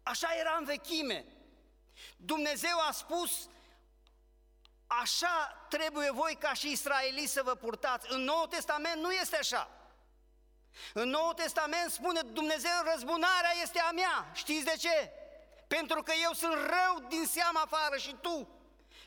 Așa 0.03 0.33
era 0.39 0.55
în 0.59 0.65
vechime. 0.65 1.25
Dumnezeu 2.17 2.79
a 2.87 2.91
spus, 2.91 3.49
așa 4.87 5.65
trebuie 5.69 6.11
voi 6.11 6.35
ca 6.39 6.53
și 6.53 6.71
israeliți 6.71 7.31
să 7.31 7.43
vă 7.43 7.55
purtați. 7.55 8.11
În 8.11 8.21
Noul 8.21 8.47
Testament 8.47 9.01
nu 9.01 9.11
este 9.11 9.37
așa. 9.37 9.69
În 10.93 11.09
Noul 11.09 11.33
Testament 11.33 11.91
spune 11.91 12.21
Dumnezeu, 12.21 12.71
răzbunarea 12.93 13.51
este 13.61 13.79
a 13.79 13.91
mea. 13.91 14.31
Știți 14.33 14.65
de 14.65 14.75
ce? 14.79 15.11
Pentru 15.67 16.03
că 16.03 16.13
eu 16.23 16.33
sunt 16.33 16.53
rău 16.53 17.07
din 17.07 17.25
seama 17.25 17.61
afară 17.61 17.97
și 17.97 18.15
tu. 18.21 18.60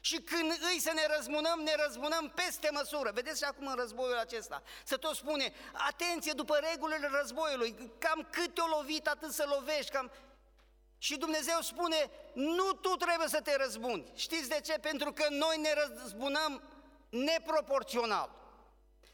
Și 0.04 0.16
când 0.20 0.50
îi 0.72 0.80
să 0.80 0.92
ne 0.94 1.06
răzbunăm, 1.16 1.60
ne 1.60 1.74
răzbunăm 1.84 2.32
peste 2.34 2.68
măsură. 2.72 3.10
Vedeți 3.14 3.38
și 3.38 3.44
acum 3.44 3.66
în 3.66 3.74
războiul 3.74 4.18
acesta. 4.18 4.62
Să 4.84 4.96
tot 4.96 5.14
spune, 5.14 5.52
atenție 5.72 6.32
după 6.32 6.56
regulile 6.56 7.08
războiului, 7.12 7.92
cam 7.98 8.28
cât 8.30 8.54
te-o 8.54 8.66
lovit, 8.66 9.06
atât 9.06 9.32
să 9.32 9.44
lovești, 9.48 9.90
cam... 9.90 10.10
Și 10.98 11.16
Dumnezeu 11.16 11.60
spune, 11.60 12.10
nu 12.34 12.72
tu 12.72 12.88
trebuie 12.88 13.28
să 13.28 13.40
te 13.40 13.56
răzbuni. 13.56 14.12
Știți 14.14 14.48
de 14.48 14.60
ce? 14.60 14.72
Pentru 14.72 15.12
că 15.12 15.26
noi 15.30 15.56
ne 15.56 15.72
răzbunăm 15.74 16.62
neproporțional. 17.08 18.30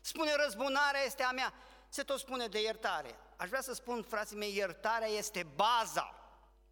Spune, 0.00 0.34
răzbunarea 0.34 1.04
este 1.04 1.22
a 1.22 1.30
mea. 1.30 1.52
Se 1.88 2.02
tot 2.02 2.18
spune 2.18 2.46
de 2.46 2.60
iertare. 2.60 3.18
Aș 3.36 3.48
vrea 3.48 3.62
să 3.62 3.74
spun, 3.74 4.02
frații 4.02 4.36
mei, 4.36 4.56
iertarea 4.56 5.08
este 5.08 5.46
baza. 5.54 6.19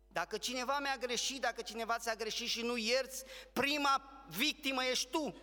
Dacă 0.08 0.38
cineva 0.38 0.78
mi-a 0.78 0.96
greșit, 0.96 1.40
dacă 1.40 1.62
cineva 1.62 1.98
ți-a 1.98 2.14
greșit 2.14 2.48
și 2.48 2.62
nu 2.62 2.76
ierți, 2.76 3.24
prima 3.52 4.24
victimă 4.28 4.84
ești 4.84 5.08
tu. 5.10 5.40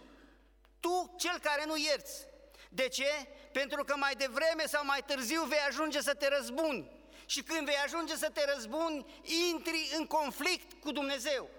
Tu, 0.80 1.16
cel 1.18 1.40
care 1.40 1.66
nu 1.66 1.78
ierți. 1.78 2.26
De 2.70 2.88
ce? 2.88 3.28
Pentru 3.52 3.84
că 3.84 3.96
mai 3.96 4.16
devreme 4.16 4.66
sau 4.66 4.86
mai 4.86 5.04
târziu 5.06 5.44
vei 5.44 5.60
ajunge 5.68 6.02
să 6.02 6.14
te 6.14 6.28
răzbuni 6.28 6.92
și 7.26 7.44
când 7.44 7.66
vei 7.66 7.78
ajunge 7.86 8.16
să 8.16 8.30
te 8.30 8.54
răzbuni, 8.54 9.22
intri 9.52 9.92
în 9.98 10.08
conflict 10.08 10.82
cu 10.82 10.92
Dumnezeu. 10.92 11.50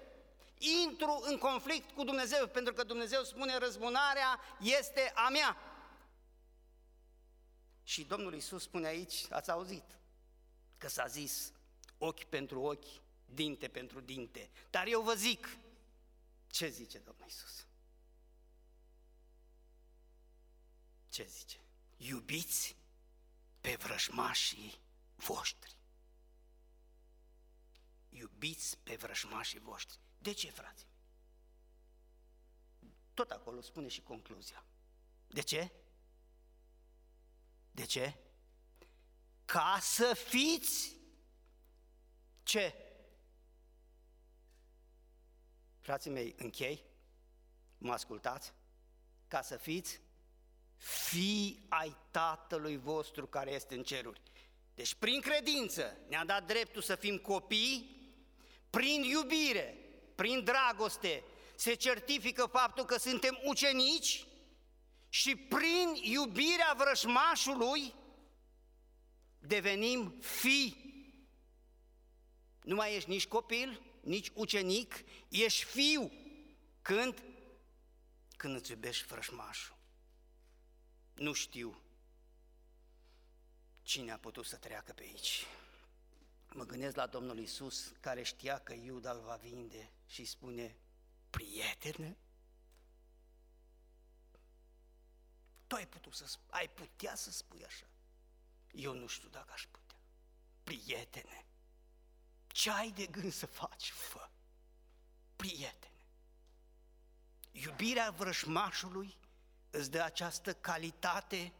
Intru 0.59 1.23
în 1.25 1.38
conflict 1.38 1.90
cu 1.90 2.05
Dumnezeu, 2.05 2.47
pentru 2.47 2.73
că 2.73 2.83
Dumnezeu 2.83 3.23
spune 3.23 3.59
răzbunarea 3.59 4.40
este 4.61 5.12
a 5.14 5.29
mea. 5.29 5.57
Și 7.83 8.05
Domnul 8.05 8.35
Iisus 8.35 8.62
spune 8.62 8.87
aici, 8.87 9.27
ați 9.31 9.51
auzit, 9.51 9.99
că 10.79 10.88
s-a 10.88 11.07
zis 11.07 11.53
ochi 11.99 12.25
pentru 12.25 12.61
ochi, 12.61 13.03
dinte 13.25 13.69
pentru 13.69 14.01
dinte. 14.01 14.51
Dar 14.71 14.87
eu 14.87 15.03
vă 15.03 15.15
zic, 15.15 15.59
ce 16.47 16.69
zice 16.69 16.99
Domnul 16.99 17.25
Iisus? 17.25 17.67
Ce 21.09 21.25
zice? 21.25 21.61
Iubiți 21.97 22.77
pe 23.61 23.75
vrăjmașii 23.75 24.81
voștri. 25.15 25.77
Iubiți 28.09 28.79
pe 28.79 28.97
vrăjmașii 28.97 29.59
voștri. 29.59 29.99
De 30.19 30.33
ce, 30.33 30.51
frații? 30.51 30.87
Tot 33.15 33.31
acolo 33.31 33.61
spune 33.61 33.89
și 33.89 34.01
concluzia. 34.01 34.65
De 35.27 35.41
ce? 35.41 35.71
De 37.71 37.85
ce? 37.85 38.19
Ca 39.45 39.79
să 39.81 40.15
fiți 40.15 40.97
ce? 42.47 42.75
Frații 45.81 46.11
mei, 46.11 46.35
închei? 46.39 46.85
Mă 47.79 47.93
ascultați? 47.93 48.53
Ca 49.29 49.43
să 49.43 49.57
fiți 49.57 50.01
fii 50.77 51.67
ai 51.69 51.97
Tatălui 52.11 52.77
vostru 52.77 53.27
care 53.27 53.53
este 53.53 53.75
în 53.75 53.83
ceruri. 53.83 54.21
Deci 54.75 54.95
prin 54.95 55.21
credință 55.21 55.97
ne-a 56.09 56.25
dat 56.25 56.47
dreptul 56.47 56.83
să 56.83 56.95
fim 56.95 57.19
copii, 57.19 57.97
prin 58.71 59.03
iubire, 59.03 59.77
prin 60.15 60.45
dragoste, 60.45 61.25
se 61.57 61.75
certifică 61.75 62.47
faptul 62.47 62.85
că 62.85 62.99
suntem 62.99 63.39
ucenici 63.45 64.27
și 65.09 65.37
prin 65.37 65.95
iubirea 66.03 66.75
vrășmașului 66.77 67.95
devenim 69.39 70.15
fii. 70.21 70.86
Nu 72.67 72.75
mai 72.75 72.97
ești 72.97 73.09
nici 73.09 73.27
copil, 73.27 73.83
nici 74.01 74.31
ucenic, 74.35 74.95
ești 75.29 75.65
fiu. 75.65 76.13
Când? 76.83 77.23
Când 78.37 78.57
îți 78.57 78.71
iubești 78.71 79.07
vrășmașul. 79.07 79.77
Nu 81.15 81.33
știu 81.33 81.81
Cine 83.87 84.13
a 84.13 84.19
putut 84.19 84.47
să 84.47 84.57
treacă 84.57 84.93
pe 84.93 85.03
aici? 85.03 85.47
Mă 86.49 86.65
gândesc 86.65 86.97
la 86.97 87.07
Domnul 87.07 87.39
Isus 87.39 87.93
care 88.01 88.23
știa 88.23 88.59
că 88.59 88.73
Iuda 88.73 89.11
îl 89.13 89.21
va 89.21 89.37
vinde 89.37 89.91
și 90.07 90.25
spune, 90.25 90.77
prietene, 91.31 92.17
tu 95.67 95.75
ai, 95.75 95.87
putut 95.89 96.15
să, 96.15 96.39
ai 96.51 96.69
putea 96.71 97.15
să 97.15 97.31
spui 97.31 97.65
așa. 97.65 97.87
Eu 98.71 98.95
nu 98.95 99.07
știu 99.07 99.29
dacă 99.29 99.53
aș 99.53 99.67
putea. 99.71 100.01
Prietene, 100.63 101.46
ce 102.57 102.71
ai 102.71 102.90
de 102.90 103.07
gând 103.07 103.33
să 103.33 103.47
faci? 103.47 103.90
Fă. 103.90 104.29
Prietene. 105.37 105.92
Iubirea 107.53 108.11
vrășmașului 108.11 109.16
îți 109.71 109.90
dă 109.90 110.03
această 110.03 110.55
calitate 110.55 111.53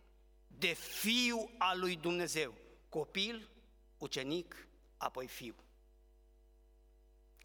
de 0.47 0.73
fiu 0.73 1.51
al 1.59 1.79
lui 1.79 1.97
Dumnezeu. 1.97 2.55
Copil, 2.89 3.51
ucenic, 3.99 4.69
apoi 4.97 5.27
fiu. 5.27 5.57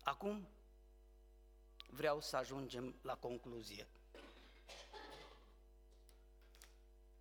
Acum, 0.03 0.47
vreau 1.87 2.21
să 2.21 2.37
ajungem 2.37 2.95
la 3.01 3.15
concluzie. 3.15 3.87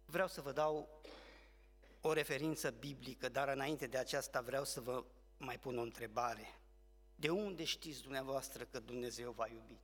Vreau 0.05 0.29
să 0.29 0.41
vă 0.41 0.53
dau 0.53 1.03
o 2.01 2.13
referință 2.13 2.71
biblică, 2.71 3.29
dar 3.29 3.49
înainte 3.49 3.87
de 3.87 3.99
aceasta 3.99 4.41
vreau 4.41 4.65
să 4.65 4.81
vă 4.81 5.05
mai 5.41 5.59
pun 5.59 5.79
o 5.79 5.83
întrebare. 5.83 6.61
De 7.15 7.31
unde 7.31 7.65
știți 7.65 8.03
dumneavoastră 8.03 8.65
că 8.65 8.79
Dumnezeu 8.79 9.33
v-a 9.33 9.49
iubit? 9.49 9.81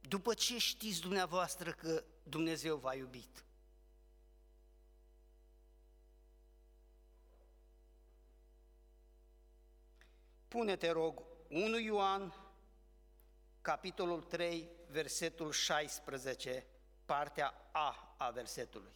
După 0.00 0.34
ce 0.34 0.58
știți 0.58 1.00
dumneavoastră 1.00 1.72
că 1.72 2.04
Dumnezeu 2.22 2.76
v-a 2.76 2.94
iubit? 2.94 3.44
Pune-te, 10.48 10.90
rog, 10.90 11.22
1 11.48 11.78
Ioan, 11.78 12.34
capitolul 13.60 14.22
3, 14.22 14.70
versetul 14.88 15.52
16, 15.52 16.66
partea 17.04 17.68
A 17.72 18.14
a 18.18 18.30
versetului. 18.30 18.92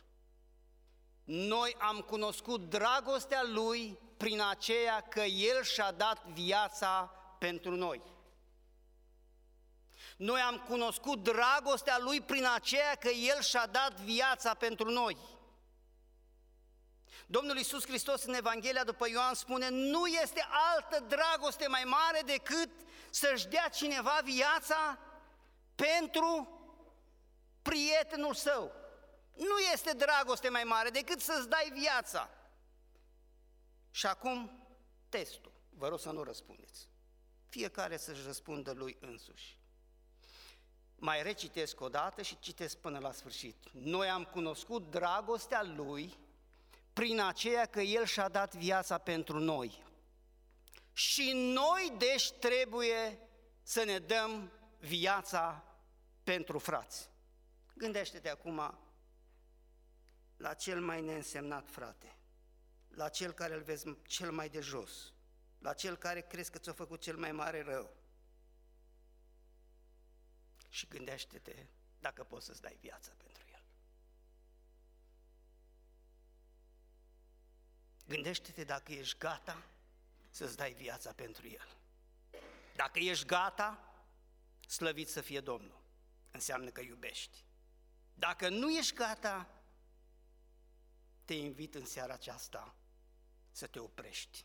Noi 1.25 1.77
am 1.79 2.01
cunoscut 2.01 2.69
dragostea 2.69 3.43
Lui 3.43 3.99
prin 4.17 4.41
aceea 4.41 5.01
că 5.01 5.21
El 5.21 5.63
și-a 5.63 5.93
dat 5.93 6.25
viața 6.27 7.13
pentru 7.39 7.75
noi. 7.75 8.03
Noi 10.17 10.41
am 10.41 10.59
cunoscut 10.69 11.23
dragostea 11.23 11.99
Lui 11.99 12.21
prin 12.21 12.47
aceea 12.55 12.95
că 12.95 13.09
El 13.09 13.43
și-a 13.43 13.67
dat 13.67 13.93
viața 13.93 14.55
pentru 14.55 14.91
noi. 14.91 15.17
Domnul 17.27 17.57
Iisus 17.57 17.87
Hristos 17.87 18.25
în 18.25 18.35
Evanghelia 18.35 18.85
după 18.85 19.09
Ioan 19.09 19.35
spune, 19.35 19.69
nu 19.69 20.07
este 20.07 20.47
altă 20.75 21.05
dragoste 21.09 21.67
mai 21.69 21.85
mare 21.85 22.21
decât 22.25 22.71
să-și 23.11 23.47
dea 23.47 23.69
cineva 23.69 24.21
viața 24.25 24.99
pentru 25.75 26.61
prietenul 27.63 28.35
său. 28.35 28.82
Nu 29.35 29.59
este 29.73 29.92
dragoste 29.92 30.49
mai 30.49 30.64
mare 30.64 30.90
decât 30.90 31.21
să-ți 31.21 31.49
dai 31.49 31.71
viața. 31.75 32.31
Și 33.90 34.07
acum 34.07 34.66
testul. 35.09 35.53
Vă 35.68 35.88
rog 35.88 36.01
să 36.01 36.11
nu 36.11 36.23
răspundeți. 36.23 36.88
Fiecare 37.49 37.97
să-și 37.97 38.23
răspundă 38.25 38.73
lui 38.73 38.97
însuși. 39.01 39.59
Mai 40.97 41.23
recitesc 41.23 41.81
o 41.81 41.88
dată 41.88 42.23
și 42.23 42.38
citesc 42.38 42.77
până 42.77 42.99
la 42.99 43.12
sfârșit. 43.12 43.57
Noi 43.73 44.09
am 44.09 44.25
cunoscut 44.25 44.90
dragostea 44.90 45.62
lui 45.62 46.18
prin 46.92 47.21
aceea 47.21 47.66
că 47.66 47.81
el 47.81 48.05
și-a 48.05 48.29
dat 48.29 48.55
viața 48.55 48.99
pentru 48.99 49.38
noi. 49.38 49.85
Și 50.92 51.33
noi, 51.35 51.95
deci, 51.99 52.31
trebuie 52.31 53.18
să 53.62 53.85
ne 53.85 53.99
dăm 53.99 54.53
viața 54.79 55.64
pentru 56.23 56.59
frați. 56.59 57.11
Gândește-te 57.75 58.31
acum 58.31 58.79
la 60.42 60.55
cel 60.55 60.81
mai 60.81 61.00
neînsemnat 61.00 61.68
frate, 61.68 62.16
la 62.88 63.09
cel 63.09 63.33
care 63.33 63.55
îl 63.55 63.62
vezi 63.62 63.96
cel 64.02 64.33
mai 64.33 64.48
de 64.48 64.61
jos, 64.61 65.12
la 65.59 65.72
cel 65.74 65.96
care 65.96 66.20
crezi 66.20 66.50
că 66.50 66.59
ți-a 66.59 66.72
făcut 66.72 67.00
cel 67.00 67.16
mai 67.16 67.33
mare 67.33 67.62
rău. 67.62 67.96
Și 70.68 70.87
gândește-te 70.87 71.66
dacă 72.00 72.24
poți 72.24 72.46
să-ți 72.46 72.61
dai 72.61 72.76
viața 72.81 73.12
pentru 73.16 73.44
el. 73.52 73.64
Gândește-te 78.07 78.64
dacă 78.64 78.92
ești 78.92 79.18
gata 79.18 79.66
să-ți 80.31 80.57
dai 80.57 80.72
viața 80.72 81.12
pentru 81.12 81.48
el. 81.48 81.76
Dacă 82.74 82.98
ești 82.98 83.26
gata, 83.26 83.94
slăvit 84.66 85.09
să 85.09 85.20
fie 85.20 85.40
Domnul. 85.40 85.83
Înseamnă 86.31 86.70
că 86.70 86.81
iubești. 86.81 87.44
Dacă 88.14 88.48
nu 88.48 88.70
ești 88.70 88.94
gata, 88.94 89.62
te 91.33 91.38
invit 91.38 91.75
în 91.75 91.85
seara 91.85 92.12
aceasta 92.12 92.75
să 93.51 93.66
te 93.66 93.79
oprești, 93.79 94.45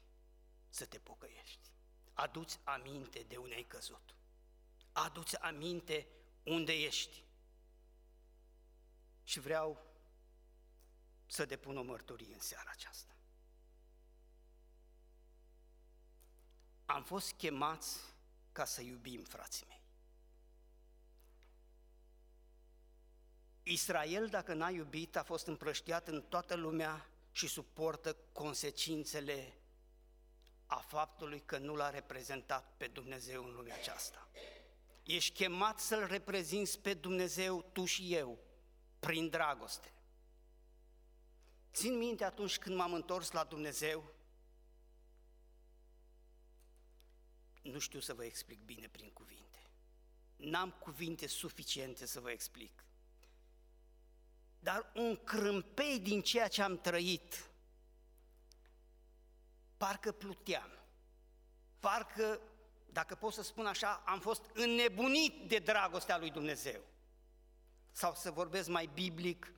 să 0.70 0.86
te 0.86 1.00
pocăiești. 1.00 1.72
Aduți 2.14 2.60
aminte 2.64 3.24
de 3.24 3.38
unde 3.38 3.56
ai 3.56 3.64
căzut. 3.64 4.16
Aduți 4.92 5.38
aminte 5.38 6.08
unde 6.44 6.74
ești. 6.74 7.24
Și 9.24 9.40
vreau 9.40 9.86
să 11.26 11.46
depun 11.46 11.78
o 11.78 11.84
mărturie 11.84 12.34
în 12.34 12.40
seara 12.40 12.70
aceasta. 12.72 13.16
Am 16.86 17.04
fost 17.04 17.32
chemați 17.32 18.00
ca 18.52 18.66
să 18.66 18.82
iubim 18.82 19.24
frații 19.24 19.66
mei. 19.68 19.87
Israel, 23.68 24.28
dacă 24.28 24.54
n-a 24.54 24.70
iubit, 24.70 25.16
a 25.16 25.24
fost 25.24 25.48
împrăștiat 25.48 26.08
în 26.08 26.22
toată 26.22 26.56
lumea 26.56 27.10
și 27.32 27.48
suportă 27.48 28.18
consecințele 28.32 29.54
a 30.66 30.80
faptului 30.80 31.42
că 31.46 31.58
nu 31.58 31.76
l-a 31.76 31.90
reprezentat 31.90 32.74
pe 32.78 32.88
Dumnezeu 32.88 33.44
în 33.44 33.54
lumea 33.54 33.76
aceasta. 33.76 34.30
Ești 35.04 35.34
chemat 35.34 35.80
să-L 35.80 36.06
reprezinți 36.06 36.80
pe 36.80 36.94
Dumnezeu, 36.94 37.62
tu 37.62 37.86
și 37.86 38.14
eu, 38.14 38.40
prin 39.00 39.30
dragoste. 39.30 39.92
Țin 41.74 41.98
minte 41.98 42.24
atunci 42.24 42.58
când 42.58 42.76
m-am 42.76 42.94
întors 42.94 43.32
la 43.32 43.44
Dumnezeu, 43.44 44.14
nu 47.62 47.80
știu 47.80 48.00
să 48.00 48.14
vă 48.14 48.24
explic 48.24 48.60
bine 48.60 48.88
prin 48.88 49.10
cuvinte. 49.10 49.70
N-am 50.36 50.72
cuvinte 50.72 51.28
suficiente 51.28 52.06
să 52.06 52.20
vă 52.20 52.32
explic 52.32 52.87
dar 54.60 54.92
un 54.94 55.16
crâmpei 55.24 56.00
din 56.00 56.22
ceea 56.22 56.48
ce 56.48 56.62
am 56.62 56.78
trăit, 56.78 57.50
parcă 59.78 60.12
pluteam, 60.12 60.72
parcă, 61.80 62.40
dacă 62.86 63.16
pot 63.16 63.34
să 63.34 63.44
spun 63.44 63.66
așa, 63.66 64.04
am 64.06 64.20
fost 64.20 64.42
înnebunit 64.54 65.48
de 65.48 65.58
dragostea 65.58 66.18
lui 66.18 66.32
Dumnezeu. 66.32 66.82
Sau 67.92 68.14
să 68.16 68.32
vorbesc 68.32 68.68
mai 68.68 68.90
biblic, 68.94 69.52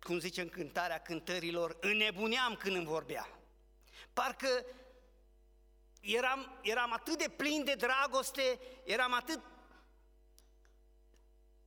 cum 0.00 0.18
zice 0.18 0.40
în 0.40 0.48
cântarea 0.48 0.98
cântărilor, 0.98 1.76
înnebuneam 1.80 2.54
când 2.54 2.76
îmi 2.76 2.86
vorbea. 2.86 3.28
Parcă 4.12 4.64
eram, 6.00 6.58
eram 6.62 6.92
atât 6.92 7.18
de 7.18 7.28
plin 7.36 7.64
de 7.64 7.74
dragoste, 7.74 8.60
eram 8.84 9.14
atât 9.14 9.40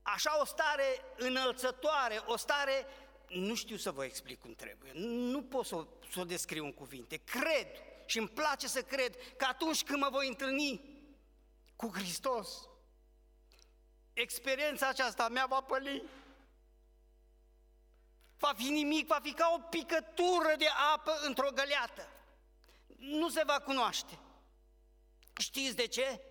așa 0.03 0.39
o 0.41 0.45
stare 0.45 1.01
înălțătoare, 1.17 2.21
o 2.25 2.37
stare, 2.37 2.85
nu 3.27 3.55
știu 3.55 3.77
să 3.77 3.91
vă 3.91 4.05
explic 4.05 4.39
cum 4.39 4.53
trebuie, 4.53 4.91
nu 4.95 5.43
pot 5.43 5.65
să 5.65 5.75
o, 5.75 5.85
să 6.11 6.19
o 6.19 6.23
descriu 6.23 6.65
în 6.65 6.73
cuvinte, 6.73 7.17
cred 7.17 7.67
și 8.05 8.17
îmi 8.17 8.29
place 8.29 8.67
să 8.67 8.81
cred 8.81 9.15
că 9.37 9.45
atunci 9.49 9.83
când 9.83 9.99
mă 10.01 10.07
voi 10.11 10.27
întâlni 10.27 10.93
cu 11.75 11.91
Hristos, 11.93 12.67
experiența 14.13 14.87
aceasta 14.87 15.27
mea 15.27 15.45
va 15.45 15.61
păli. 15.61 16.03
Va 18.37 18.53
fi 18.55 18.69
nimic, 18.69 19.07
va 19.07 19.19
fi 19.21 19.33
ca 19.33 19.53
o 19.55 19.59
picătură 19.59 20.53
de 20.57 20.67
apă 20.93 21.19
într-o 21.25 21.49
găleată. 21.53 22.07
Nu 22.97 23.29
se 23.29 23.43
va 23.45 23.59
cunoaște. 23.59 24.19
Știți 25.37 25.75
de 25.75 25.87
ce? 25.87 26.21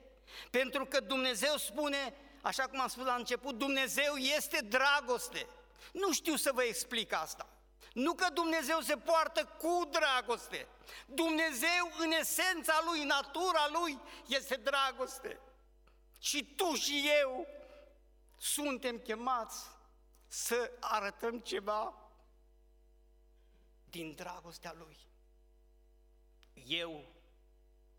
Pentru 0.51 0.85
că 0.85 1.01
Dumnezeu 1.01 1.57
spune, 1.57 2.15
așa 2.43 2.67
cum 2.67 2.81
am 2.81 2.89
spus 2.89 3.05
la 3.05 3.15
început, 3.15 3.59
Dumnezeu 3.59 4.15
este 4.15 4.61
dragoste. 4.61 5.47
Nu 5.93 6.13
știu 6.13 6.37
să 6.37 6.53
vă 6.53 6.63
explic 6.63 7.13
asta. 7.13 7.47
Nu 7.93 8.15
că 8.15 8.27
Dumnezeu 8.33 8.81
se 8.81 8.97
poartă 8.97 9.45
cu 9.45 9.89
dragoste. 9.91 10.69
Dumnezeu, 11.07 11.93
în 11.99 12.11
esența 12.11 12.83
Lui, 12.85 13.05
natura 13.05 13.69
Lui, 13.69 14.01
este 14.27 14.55
dragoste. 14.55 15.41
Și 16.19 16.45
tu 16.45 16.75
și 16.75 17.11
eu 17.21 17.47
suntem 18.39 18.99
chemați 18.99 19.67
să 20.27 20.71
arătăm 20.81 21.39
ceva 21.39 21.95
din 23.85 24.15
dragostea 24.15 24.75
Lui. 24.79 24.97
Eu 26.67 27.05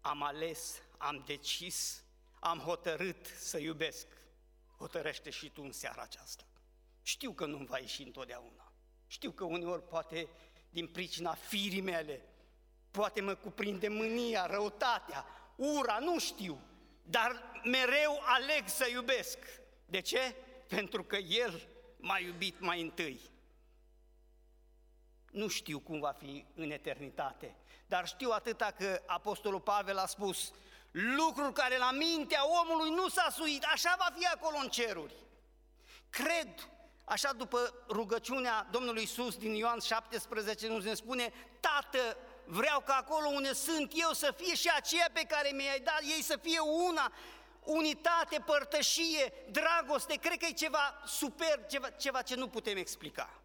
am 0.01 0.23
ales, 0.23 0.81
am 0.97 1.23
decis, 1.25 2.03
am 2.39 2.59
hotărât 2.59 3.25
să 3.25 3.57
iubesc 3.57 4.07
hotărăște 4.83 5.29
și 5.29 5.49
tu 5.49 5.61
în 5.61 5.71
seara 5.71 6.01
aceasta. 6.01 6.43
Știu 7.01 7.31
că 7.31 7.45
nu-mi 7.45 7.65
va 7.65 7.77
ieși 7.77 8.03
întotdeauna. 8.03 8.71
Știu 9.07 9.31
că 9.31 9.43
uneori 9.43 9.87
poate 9.87 10.27
din 10.69 10.87
pricina 10.87 11.33
firii 11.33 11.81
mele, 11.81 12.21
poate 12.91 13.21
mă 13.21 13.35
cuprinde 13.35 13.87
mânia, 13.87 14.45
răutatea, 14.45 15.25
ura, 15.55 15.99
nu 15.99 16.19
știu, 16.19 16.61
dar 17.03 17.61
mereu 17.63 18.19
aleg 18.21 18.67
să 18.67 18.87
iubesc. 18.89 19.37
De 19.85 20.01
ce? 20.01 20.35
Pentru 20.67 21.03
că 21.03 21.15
El 21.15 21.67
m-a 21.97 22.19
iubit 22.19 22.59
mai 22.59 22.81
întâi. 22.81 23.19
Nu 25.31 25.47
știu 25.47 25.79
cum 25.79 25.99
va 25.99 26.11
fi 26.11 26.45
în 26.55 26.71
eternitate, 26.71 27.55
dar 27.85 28.07
știu 28.07 28.29
atâta 28.29 28.71
că 28.71 29.01
Apostolul 29.05 29.61
Pavel 29.61 29.97
a 29.97 30.05
spus 30.05 30.53
lucruri 30.93 31.53
care 31.53 31.77
la 31.77 31.91
mintea 31.91 32.41
omului 32.61 32.89
nu 32.89 33.07
s-a 33.07 33.27
suit, 33.31 33.63
așa 33.63 33.95
va 33.97 34.07
fi 34.17 34.25
acolo 34.25 34.57
în 34.61 34.69
ceruri. 34.69 35.13
Cred, 36.09 36.69
așa 37.03 37.33
după 37.33 37.73
rugăciunea 37.89 38.67
Domnului 38.71 39.03
Isus 39.03 39.37
din 39.37 39.53
Ioan 39.53 39.79
17, 39.79 40.67
nu 40.67 40.77
ne 40.77 40.93
spune, 40.93 41.33
Tată, 41.59 42.17
vreau 42.45 42.81
ca 42.81 42.93
acolo 42.93 43.27
unde 43.27 43.53
sunt 43.53 43.91
eu 43.95 44.11
să 44.11 44.33
fie 44.37 44.55
și 44.55 44.71
aceea 44.75 45.09
pe 45.13 45.23
care 45.27 45.51
mi-ai 45.53 45.79
dat, 45.79 46.01
ei 46.01 46.21
să 46.21 46.37
fie 46.41 46.59
una, 46.59 47.11
unitate, 47.63 48.39
părtășie, 48.45 49.33
dragoste, 49.51 50.15
cred 50.15 50.37
că 50.37 50.45
e 50.45 50.53
ceva 50.53 51.01
super, 51.05 51.65
ceva, 51.69 51.89
ceva 51.89 52.21
ce 52.21 52.35
nu 52.35 52.47
putem 52.47 52.77
explica. 52.77 53.41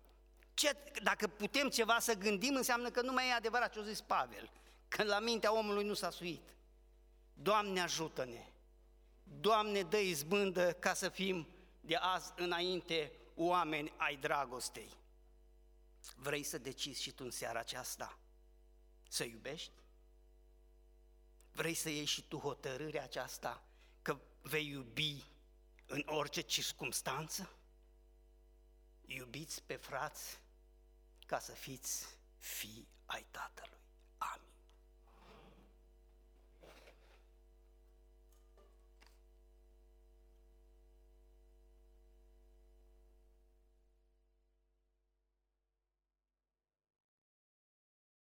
Ce, 0.55 0.76
dacă 1.03 1.26
putem 1.26 1.68
ceva 1.68 1.99
să 1.99 2.14
gândim, 2.14 2.55
înseamnă 2.55 2.90
că 2.90 3.01
nu 3.01 3.12
mai 3.12 3.28
e 3.28 3.32
adevărat 3.32 3.72
ce 3.72 3.78
a 3.78 3.82
zis 3.82 4.01
Pavel, 4.01 4.51
că 4.88 5.03
la 5.03 5.18
mintea 5.18 5.55
omului 5.55 5.84
nu 5.84 5.94
s-a 5.94 6.11
suit. 6.11 6.42
Doamne 7.41 7.80
ajută-ne! 7.80 8.47
Doamne 9.22 9.82
dă 9.82 9.97
izbândă 9.97 10.72
ca 10.72 10.95
să 10.95 11.09
fim 11.09 11.49
de 11.80 11.97
azi 11.97 12.32
înainte 12.36 13.12
oameni 13.34 13.93
ai 13.97 14.16
dragostei. 14.16 14.97
Vrei 16.16 16.43
să 16.43 16.59
decizi 16.59 17.03
și 17.03 17.12
tu 17.12 17.24
în 17.24 17.30
seara 17.30 17.59
aceasta 17.59 18.18
să 19.09 19.24
iubești? 19.24 19.72
Vrei 21.53 21.74
să 21.74 21.89
iei 21.89 22.05
și 22.05 22.22
tu 22.22 22.39
hotărârea 22.39 23.03
aceasta 23.03 23.64
că 24.03 24.18
vei 24.41 24.68
iubi 24.68 25.24
în 25.86 26.03
orice 26.07 26.41
circunstanță? 26.41 27.53
Iubiți 29.07 29.62
pe 29.62 29.76
frați 29.76 30.39
ca 31.26 31.39
să 31.39 31.53
fiți 31.53 32.16
fii 32.39 32.89
ai 33.07 33.26
Tatălui. 33.30 33.70
Amin. 33.70 33.88